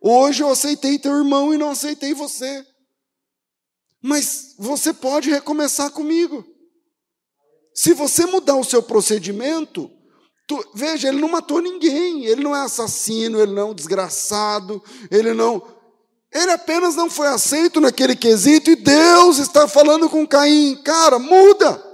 [0.00, 2.66] Hoje eu aceitei teu irmão e não aceitei você.
[4.00, 6.44] Mas você pode recomeçar comigo.
[7.74, 9.90] Se você mudar o seu procedimento,
[10.46, 14.82] Tu, veja, ele não matou ninguém, ele não é assassino, ele não é um desgraçado,
[15.10, 15.62] ele não.
[16.32, 21.91] Ele apenas não foi aceito naquele quesito e Deus está falando com Caim: cara, muda.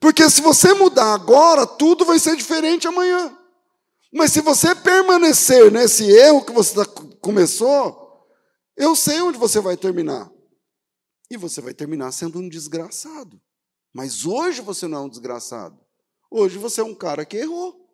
[0.00, 3.36] Porque se você mudar agora, tudo vai ser diferente amanhã.
[4.12, 6.86] Mas se você permanecer nesse erro que você tá,
[7.20, 8.26] começou,
[8.76, 10.30] eu sei onde você vai terminar.
[11.30, 13.40] E você vai terminar sendo um desgraçado.
[13.92, 15.78] Mas hoje você não é um desgraçado.
[16.30, 17.86] Hoje você é um cara que errou.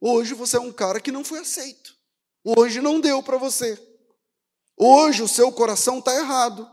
[0.00, 1.96] Hoje você é um cara que não foi aceito.
[2.44, 3.78] Hoje não deu para você.
[4.76, 6.70] Hoje o seu coração está errado.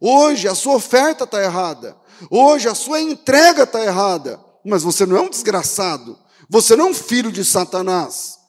[0.00, 1.96] Hoje a sua oferta está errada.
[2.30, 4.40] Hoje a sua entrega está errada.
[4.64, 6.18] Mas você não é um desgraçado.
[6.48, 8.40] Você não é um filho de Satanás.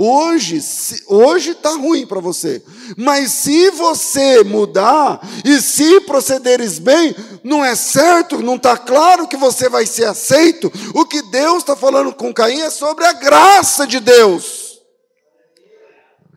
[0.00, 0.60] Hoje,
[1.08, 2.62] hoje está ruim para você.
[2.96, 9.36] Mas se você mudar e se procederes bem, não é certo, não está claro que
[9.36, 10.70] você vai ser aceito.
[10.94, 14.80] O que Deus está falando com Caim é sobre a graça de Deus.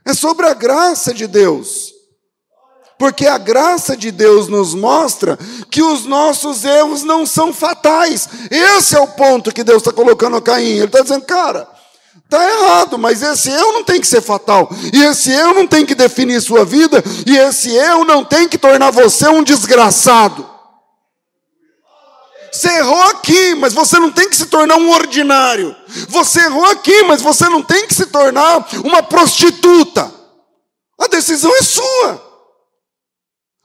[0.04, 2.01] É sobre a graça de Deus.
[3.02, 5.36] Porque a graça de Deus nos mostra
[5.72, 8.30] que os nossos erros não são fatais.
[8.52, 10.76] Esse é o ponto que Deus está colocando a Caim.
[10.76, 11.68] Ele está dizendo, cara.
[12.24, 14.70] Está errado, mas esse eu não tem que ser fatal.
[14.94, 17.04] E esse eu não tem que definir sua vida.
[17.26, 20.48] E esse eu não tem que tornar você um desgraçado.
[22.52, 25.76] Você errou aqui, mas você não tem que se tornar um ordinário.
[26.08, 30.14] Você errou aqui, mas você não tem que se tornar uma prostituta.
[31.00, 32.31] A decisão é sua.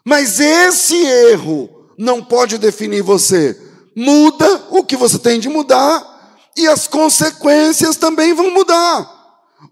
[0.07, 3.61] Mas esse erro não pode definir você.
[3.97, 9.13] Muda o que você tem de mudar e as consequências também vão mudar.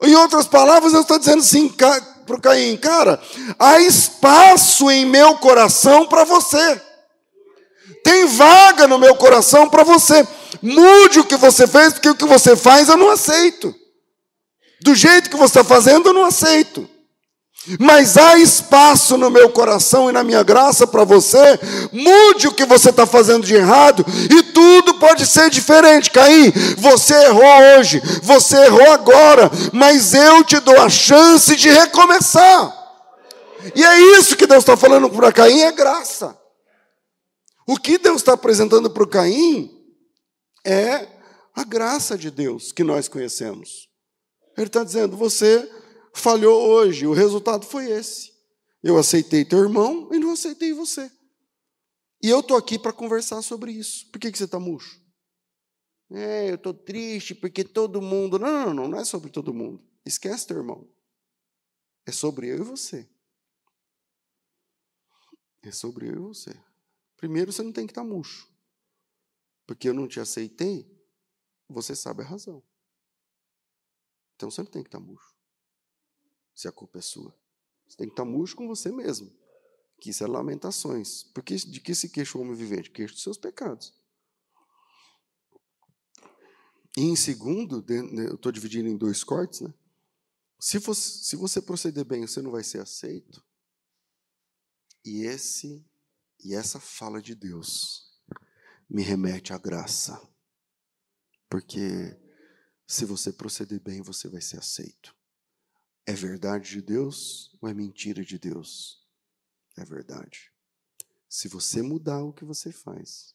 [0.02, 3.22] Em outras palavras, eu estou dizendo assim para o Caim, cara,
[3.60, 6.82] há espaço em meu coração para você.
[8.02, 10.26] Tem vaga no meu coração para você.
[10.60, 13.72] Mude o que você fez, porque o que você faz eu não aceito.
[14.82, 16.90] Do jeito que você está fazendo, eu não aceito.
[17.80, 21.58] Mas há espaço no meu coração e na minha graça para você.
[21.92, 26.10] Mude o que você está fazendo de errado e tudo pode ser diferente.
[26.10, 32.84] Caim, você errou hoje, você errou agora, mas eu te dou a chance de recomeçar.
[33.74, 36.38] E é isso que Deus está falando para Caim: é graça.
[37.66, 39.70] O que Deus está apresentando para Caim
[40.66, 41.08] é
[41.54, 43.88] a graça de Deus que nós conhecemos.
[44.56, 45.66] Ele está dizendo: você
[46.14, 48.32] falhou hoje, o resultado foi esse.
[48.82, 51.10] Eu aceitei teu irmão e não aceitei você.
[52.22, 54.10] E eu estou aqui para conversar sobre isso.
[54.10, 55.02] Por que, que você está murcho?
[56.10, 58.38] É, eu estou triste porque todo mundo.
[58.38, 59.82] Não, não, não, não é sobre todo mundo.
[60.06, 60.88] Esquece teu irmão.
[62.06, 63.08] É sobre eu e você.
[65.62, 66.54] É sobre eu e você.
[67.16, 68.48] Primeiro, você não tem que estar tá murcho.
[69.66, 70.86] Porque eu não te aceitei,
[71.68, 72.62] você sabe a razão.
[74.36, 75.33] Então você não tem que estar tá murcho
[76.54, 77.34] se a culpa é sua.
[77.86, 79.32] Você tem que estar murcho com você mesmo.
[80.00, 81.24] Que isso é lamentações.
[81.34, 82.90] Porque de que se queixa o homem vivente?
[82.90, 83.94] Queixa dos seus pecados.
[86.96, 89.74] E em segundo, né, eu estou dividindo em dois cortes, né?
[90.60, 93.44] Se, você, se você proceder bem, você não vai ser aceito.
[95.04, 95.84] E esse
[96.42, 98.12] e essa fala de Deus
[98.88, 100.20] me remete à graça.
[101.48, 102.16] Porque
[102.86, 105.14] se você proceder bem, você vai ser aceito.
[106.06, 109.02] É verdade de Deus ou é mentira de Deus?
[109.76, 110.52] É verdade.
[111.28, 113.34] Se você mudar o que você faz,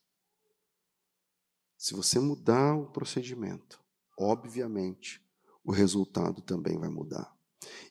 [1.78, 3.82] se você mudar o procedimento,
[4.18, 5.22] obviamente
[5.64, 7.36] o resultado também vai mudar.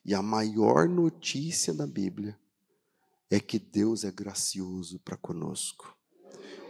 [0.05, 2.39] E a maior notícia da Bíblia
[3.31, 5.97] é que Deus é gracioso para conosco.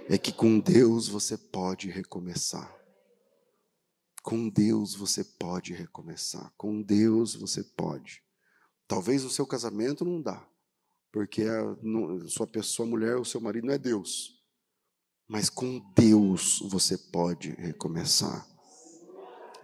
[0.08, 2.77] É que com Deus você pode recomeçar.
[4.28, 6.52] Com Deus você pode recomeçar.
[6.54, 8.22] Com Deus você pode.
[8.86, 10.46] Talvez o seu casamento não dá,
[11.10, 14.38] porque a, sua pessoa, mulher, o seu marido não é Deus.
[15.26, 18.46] Mas com Deus você pode recomeçar.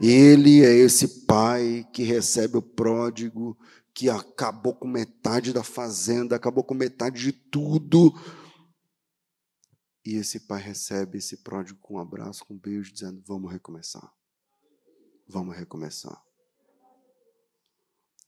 [0.00, 3.58] Ele é esse pai que recebe o pródigo,
[3.92, 8.14] que acabou com metade da fazenda, acabou com metade de tudo.
[10.06, 14.10] E esse pai recebe esse pródigo com um abraço, com um beijo, dizendo: Vamos recomeçar.
[15.26, 16.22] Vamos recomeçar.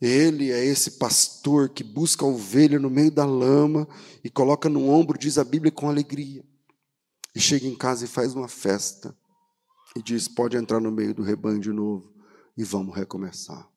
[0.00, 3.88] Ele é esse pastor que busca a ovelha no meio da lama
[4.22, 6.44] e coloca no ombro, diz a Bíblia, com alegria.
[7.34, 9.16] E chega em casa e faz uma festa.
[9.94, 12.14] E diz: pode entrar no meio do rebanho de novo
[12.56, 13.70] e vamos recomeçar.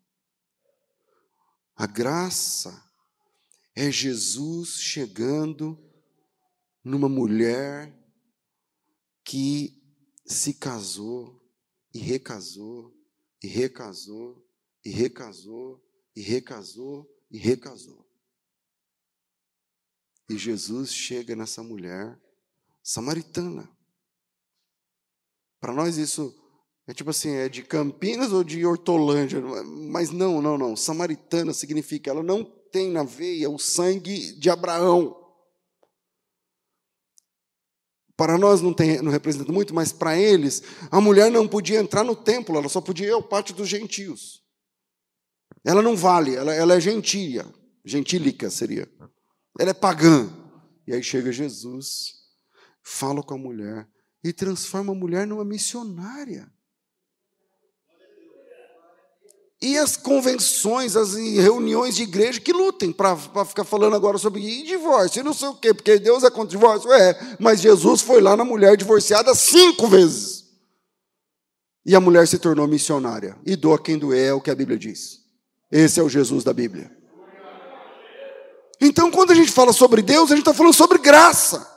[1.75, 2.83] A graça
[3.73, 5.79] é Jesus chegando
[6.83, 7.97] numa mulher
[9.23, 9.81] que
[10.25, 11.41] se casou
[11.93, 12.98] e recasou
[13.43, 14.45] e recasou,
[14.83, 15.83] e recasou,
[16.15, 18.05] e recasou, e recasou.
[20.29, 22.19] E Jesus chega nessa mulher
[22.83, 23.69] samaritana.
[25.59, 26.35] Para nós isso
[26.87, 29.41] é tipo assim, é de Campinas ou de Hortolândia,
[29.91, 30.75] mas não, não, não.
[30.75, 35.18] Samaritana significa ela não tem na veia o sangue de Abraão.
[38.19, 40.61] Para nós não, tem, não representa muito, mas para eles,
[40.91, 44.43] a mulher não podia entrar no templo, ela só podia ir ao pátio dos gentios.
[45.63, 47.45] Ela não vale, ela, ela é gentia,
[47.85, 48.91] gentílica seria.
[49.57, 50.29] Ela é pagã.
[50.85, 52.15] E aí chega Jesus,
[52.83, 53.87] fala com a mulher
[54.21, 56.51] e transforma a mulher numa missionária.
[59.61, 64.63] E as convenções, as reuniões de igreja que lutem para ficar falando agora sobre e
[64.63, 66.91] divórcio, e não sei o quê, porque Deus é contra o divórcio.
[66.93, 70.45] É, mas Jesus foi lá na mulher divorciada cinco vezes.
[71.85, 73.37] E a mulher se tornou missionária.
[73.45, 75.19] E doa quem doer, é o que a Bíblia diz.
[75.69, 76.89] Esse é o Jesus da Bíblia.
[78.79, 81.67] Então, quando a gente fala sobre Deus, a gente está falando sobre graça.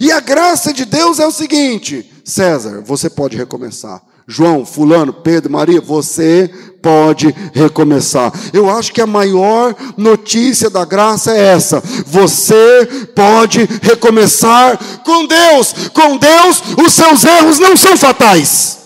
[0.00, 4.02] E a graça de Deus é o seguinte: César, você pode recomeçar.
[4.26, 6.50] João, Fulano, Pedro, Maria, você
[6.82, 8.32] pode recomeçar.
[8.52, 15.74] Eu acho que a maior notícia da graça é essa: você pode recomeçar com Deus.
[15.92, 18.78] Com Deus, os seus erros não são fatais.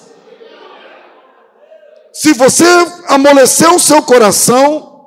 [2.12, 2.64] Se você
[3.08, 5.06] amoleceu o seu coração,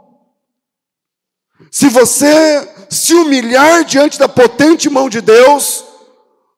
[1.71, 5.85] se você se humilhar diante da potente mão de Deus,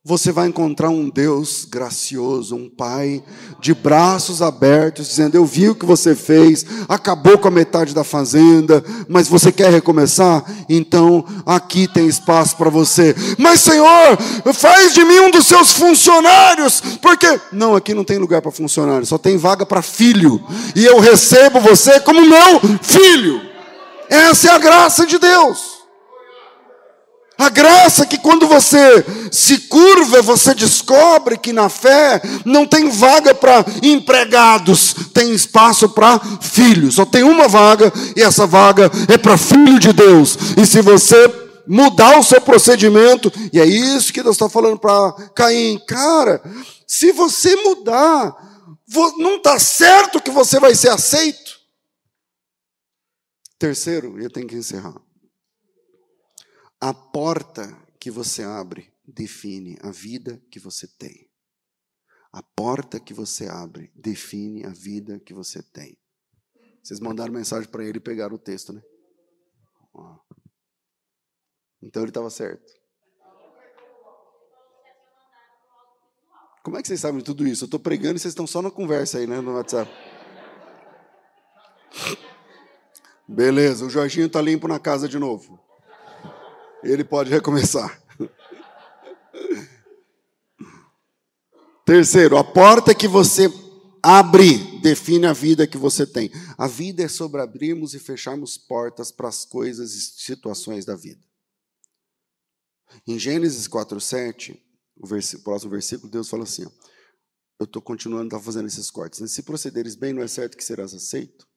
[0.03, 3.23] você vai encontrar um Deus gracioso, um Pai
[3.59, 8.03] de braços abertos, dizendo: Eu vi o que você fez, acabou com a metade da
[8.03, 10.43] fazenda, mas você quer recomeçar?
[10.67, 13.15] Então aqui tem espaço para você.
[13.37, 14.17] Mas, Senhor,
[14.55, 17.39] faz de mim um dos seus funcionários, porque.
[17.51, 20.43] Não, aqui não tem lugar para funcionário, só tem vaga para filho,
[20.75, 23.39] e eu recebo você como meu filho.
[24.09, 25.70] Essa é a graça de Deus.
[27.41, 33.33] A graça que quando você se curva, você descobre que na fé não tem vaga
[33.33, 36.93] para empregados, tem espaço para filhos.
[36.93, 40.37] Só tem uma vaga e essa vaga é para filho de Deus.
[40.55, 41.15] E se você
[41.67, 46.43] mudar o seu procedimento, e é isso que Deus está falando para Caim, cara,
[46.85, 48.35] se você mudar,
[49.17, 51.59] não está certo que você vai ser aceito.
[53.57, 54.93] Terceiro, eu tenho que encerrar.
[56.83, 61.29] A porta que você abre define a vida que você tem.
[62.33, 65.95] A porta que você abre define a vida que você tem.
[66.81, 68.81] Vocês mandaram mensagem para ele e pegaram o texto, né?
[71.83, 72.73] Então ele estava certo.
[76.63, 77.65] Como é que vocês sabem tudo isso?
[77.65, 79.91] Eu estou pregando e vocês estão só na conversa aí, né, no WhatsApp.
[83.27, 85.60] Beleza, o Jorginho está limpo na casa de novo
[86.83, 88.01] ele pode recomeçar.
[91.85, 93.49] Terceiro, a porta que você
[94.01, 96.31] abre define a vida que você tem.
[96.57, 101.21] A vida é sobre abrirmos e fecharmos portas para as coisas e situações da vida.
[103.07, 104.57] Em Gênesis 4,7,
[104.97, 106.71] o, próximo versículo, Deus fala assim: ó,
[107.59, 109.31] eu estou continuando a tá fazendo esses cortes.
[109.31, 111.47] Se procederes bem, não é certo que serás aceito?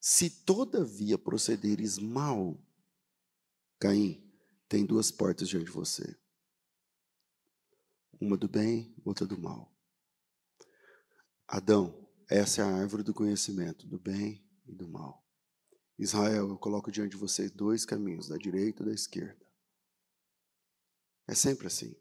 [0.00, 2.58] Se todavia procederes mal,
[3.78, 4.25] Caim,
[4.68, 6.16] tem duas portas diante de você.
[8.20, 9.72] Uma do bem, outra do mal.
[11.46, 15.24] Adão, essa é a árvore do conhecimento, do bem e do mal.
[15.98, 19.46] Israel, eu coloco diante de vocês dois caminhos, da direita e da esquerda.
[21.26, 21.94] É sempre assim.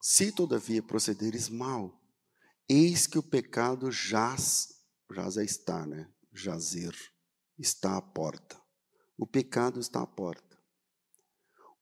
[0.00, 2.02] Se todavia procederes mal,
[2.68, 6.12] eis que o pecado jaz, jaz é estar, né?
[6.32, 6.96] Jazer,
[7.58, 8.60] está à porta.
[9.16, 10.51] O pecado está à porta.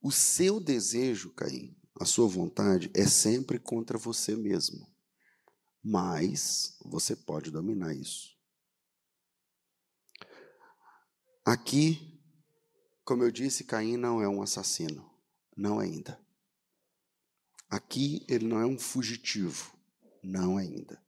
[0.03, 4.89] O seu desejo, Caim, a sua vontade é sempre contra você mesmo.
[5.83, 8.35] Mas você pode dominar isso.
[11.45, 12.19] Aqui,
[13.05, 15.11] como eu disse, Caim não é um assassino.
[15.55, 16.19] Não ainda.
[17.69, 19.77] Aqui ele não é um fugitivo.
[20.23, 21.03] Não ainda.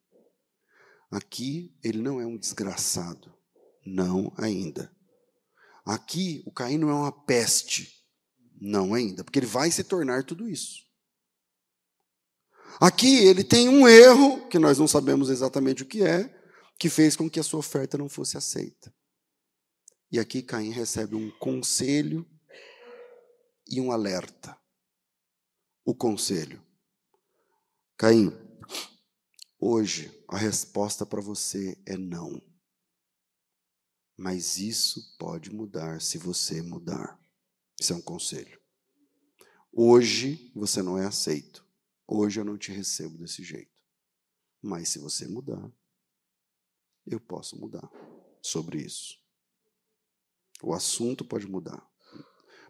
[1.09, 3.33] Aqui ele não é um desgraçado.
[3.85, 4.95] Não ainda.
[5.85, 8.02] Aqui o Caim não é uma peste.
[8.65, 10.87] Não ainda, porque ele vai se tornar tudo isso.
[12.79, 16.33] Aqui ele tem um erro, que nós não sabemos exatamente o que é,
[16.79, 18.95] que fez com que a sua oferta não fosse aceita.
[20.09, 22.25] E aqui Caim recebe um conselho
[23.67, 24.57] e um alerta.
[25.83, 26.65] O conselho.
[27.97, 28.31] Caim,
[29.59, 32.41] hoje a resposta para você é não.
[34.15, 37.21] Mas isso pode mudar se você mudar.
[37.83, 38.61] Isso é um conselho.
[39.69, 41.67] Hoje você não é aceito.
[42.07, 43.77] Hoje eu não te recebo desse jeito.
[44.61, 45.69] Mas se você mudar,
[47.05, 47.91] eu posso mudar
[48.41, 49.19] sobre isso.
[50.61, 51.85] O assunto pode mudar.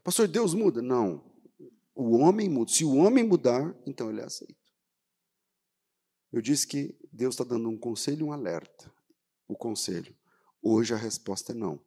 [0.03, 0.81] Pastor, Deus muda?
[0.81, 1.23] Não.
[1.93, 2.71] O homem muda.
[2.71, 4.73] Se o homem mudar, então ele é aceito.
[6.31, 8.91] Eu disse que Deus está dando um conselho e um alerta.
[9.47, 10.17] O conselho.
[10.59, 11.79] Hoje a resposta é não.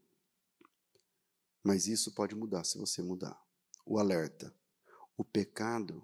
[1.67, 3.37] Mas isso pode mudar se você mudar.
[3.85, 4.55] O alerta.
[5.17, 6.01] O pecado,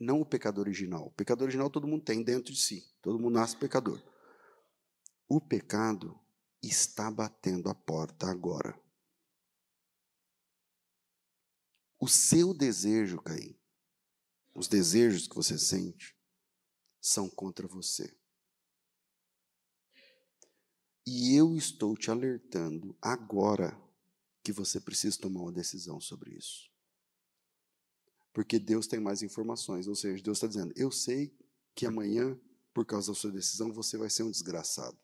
[0.00, 1.06] não o pecado original.
[1.06, 2.84] O pecado original todo mundo tem dentro de si.
[3.00, 4.02] Todo mundo nasce pecador.
[5.28, 6.18] O pecado
[6.60, 8.76] está batendo a porta agora.
[12.00, 13.56] O seu desejo, Caim,
[14.52, 16.18] os desejos que você sente,
[17.00, 18.12] são contra você.
[21.06, 23.86] E eu estou te alertando agora
[24.48, 26.72] que você precisa tomar uma decisão sobre isso.
[28.32, 31.36] Porque Deus tem mais informações, ou seja, Deus está dizendo: eu sei
[31.74, 32.40] que amanhã
[32.72, 34.96] por causa da sua decisão, você vai ser um desgraçado,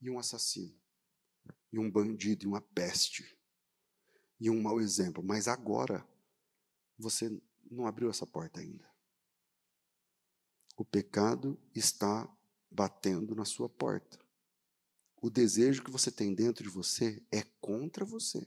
[0.00, 0.78] e um assassino,
[1.72, 3.36] e um bandido, e uma peste,
[4.38, 5.20] e um mau exemplo.
[5.20, 6.06] Mas agora,
[6.96, 8.88] você não abriu essa porta ainda.
[10.76, 12.32] O pecado está
[12.70, 14.27] batendo na sua porta.
[15.20, 18.46] O desejo que você tem dentro de você é contra você.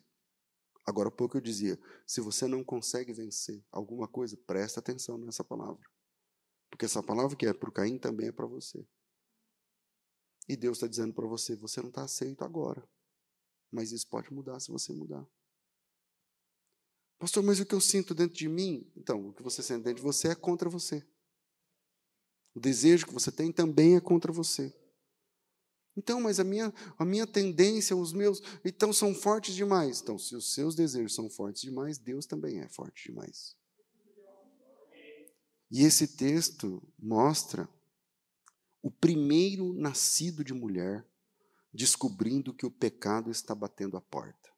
[0.85, 5.43] Agora há pouco eu dizia: se você não consegue vencer alguma coisa, presta atenção nessa
[5.43, 5.85] palavra.
[6.69, 8.85] Porque essa palavra que é para o Caim também é para você.
[10.47, 12.87] E Deus está dizendo para você: você não está aceito agora.
[13.69, 15.25] Mas isso pode mudar se você mudar.
[17.19, 18.91] Pastor, mas o que eu sinto dentro de mim?
[18.95, 21.05] Então, o que você sente dentro de você é contra você.
[22.55, 24.75] O desejo que você tem também é contra você.
[25.95, 30.01] Então, mas a minha, a minha tendência, os meus, então são fortes demais.
[30.01, 33.55] Então, se os seus desejos são fortes demais, Deus também é forte demais.
[35.69, 37.69] E esse texto mostra
[38.81, 41.05] o primeiro nascido de mulher
[41.73, 44.49] descobrindo que o pecado está batendo a porta.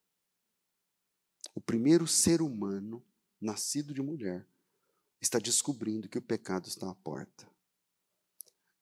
[1.54, 3.06] O primeiro ser humano
[3.40, 4.48] nascido de mulher
[5.22, 7.48] está descobrindo que o pecado está à porta.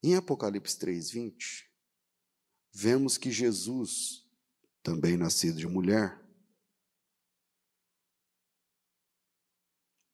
[0.02, 1.71] Em Apocalipse 3:20,
[2.72, 4.26] vemos que Jesus,
[4.82, 6.20] também nascido de mulher,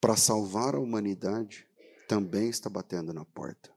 [0.01, 1.67] para salvar a humanidade,
[2.07, 3.75] também está batendo na porta.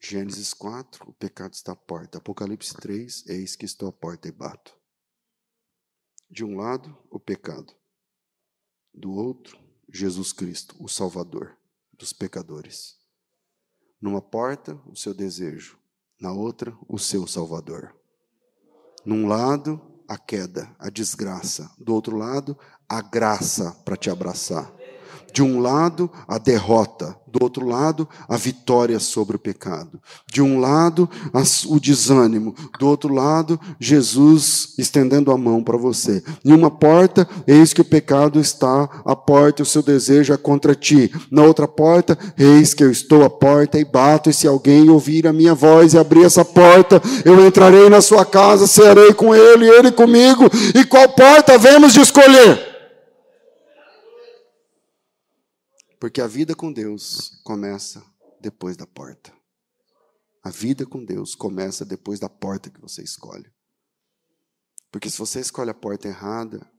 [0.00, 2.18] Gênesis 4, o pecado está à porta.
[2.18, 4.76] Apocalipse 3, eis que estou à porta e bato.
[6.28, 7.74] De um lado, o pecado.
[8.92, 11.56] Do outro, Jesus Cristo, o Salvador
[11.92, 12.98] dos pecadores.
[14.00, 15.78] Numa porta, o seu desejo
[16.20, 17.94] na outra, o seu Salvador.
[19.04, 22.58] Num lado, a queda, a desgraça, do outro lado,
[22.88, 24.72] a graça para te abraçar.
[25.34, 30.00] De um lado, a derrota, do outro lado, a vitória sobre o pecado.
[30.32, 31.10] De um lado,
[31.66, 36.22] o desânimo, do outro lado, Jesus estendendo a mão para você.
[36.44, 40.36] Em uma porta, eis que o pecado está à porta e o seu desejo é
[40.36, 41.12] contra ti.
[41.32, 45.26] Na outra porta, eis que eu estou à porta e bato, e se alguém ouvir
[45.26, 49.68] a minha voz e abrir essa porta, eu entrarei na sua casa, serei com ele,
[49.68, 50.44] ele comigo.
[50.72, 52.73] E qual porta vemos de escolher?
[56.04, 58.04] Porque a vida com Deus começa
[58.38, 59.34] depois da porta.
[60.42, 63.50] A vida com Deus começa depois da porta que você escolhe.
[64.92, 66.70] Porque se você escolhe a porta errada,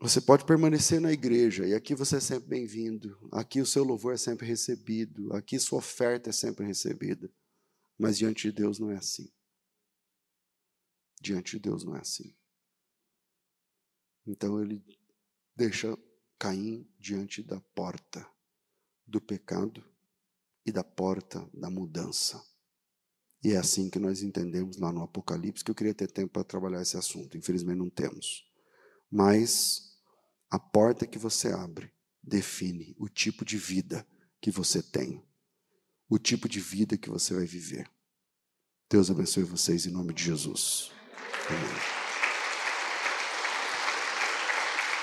[0.00, 4.14] você pode permanecer na igreja, e aqui você é sempre bem-vindo, aqui o seu louvor
[4.14, 7.30] é sempre recebido, aqui sua oferta é sempre recebida.
[7.98, 9.30] Mas diante de Deus não é assim.
[11.20, 12.34] Diante de Deus não é assim.
[14.26, 14.82] Então ele
[15.54, 15.94] deixa
[16.42, 18.28] Caim diante da porta
[19.06, 19.80] do pecado
[20.66, 22.44] e da porta da mudança.
[23.44, 26.42] E é assim que nós entendemos lá no Apocalipse, que eu queria ter tempo para
[26.42, 27.38] trabalhar esse assunto.
[27.38, 28.44] Infelizmente não temos.
[29.08, 29.96] Mas
[30.50, 34.04] a porta que você abre define o tipo de vida
[34.40, 35.24] que você tem,
[36.08, 37.88] o tipo de vida que você vai viver.
[38.90, 40.90] Deus abençoe vocês em nome de Jesus.
[41.48, 41.91] Amém.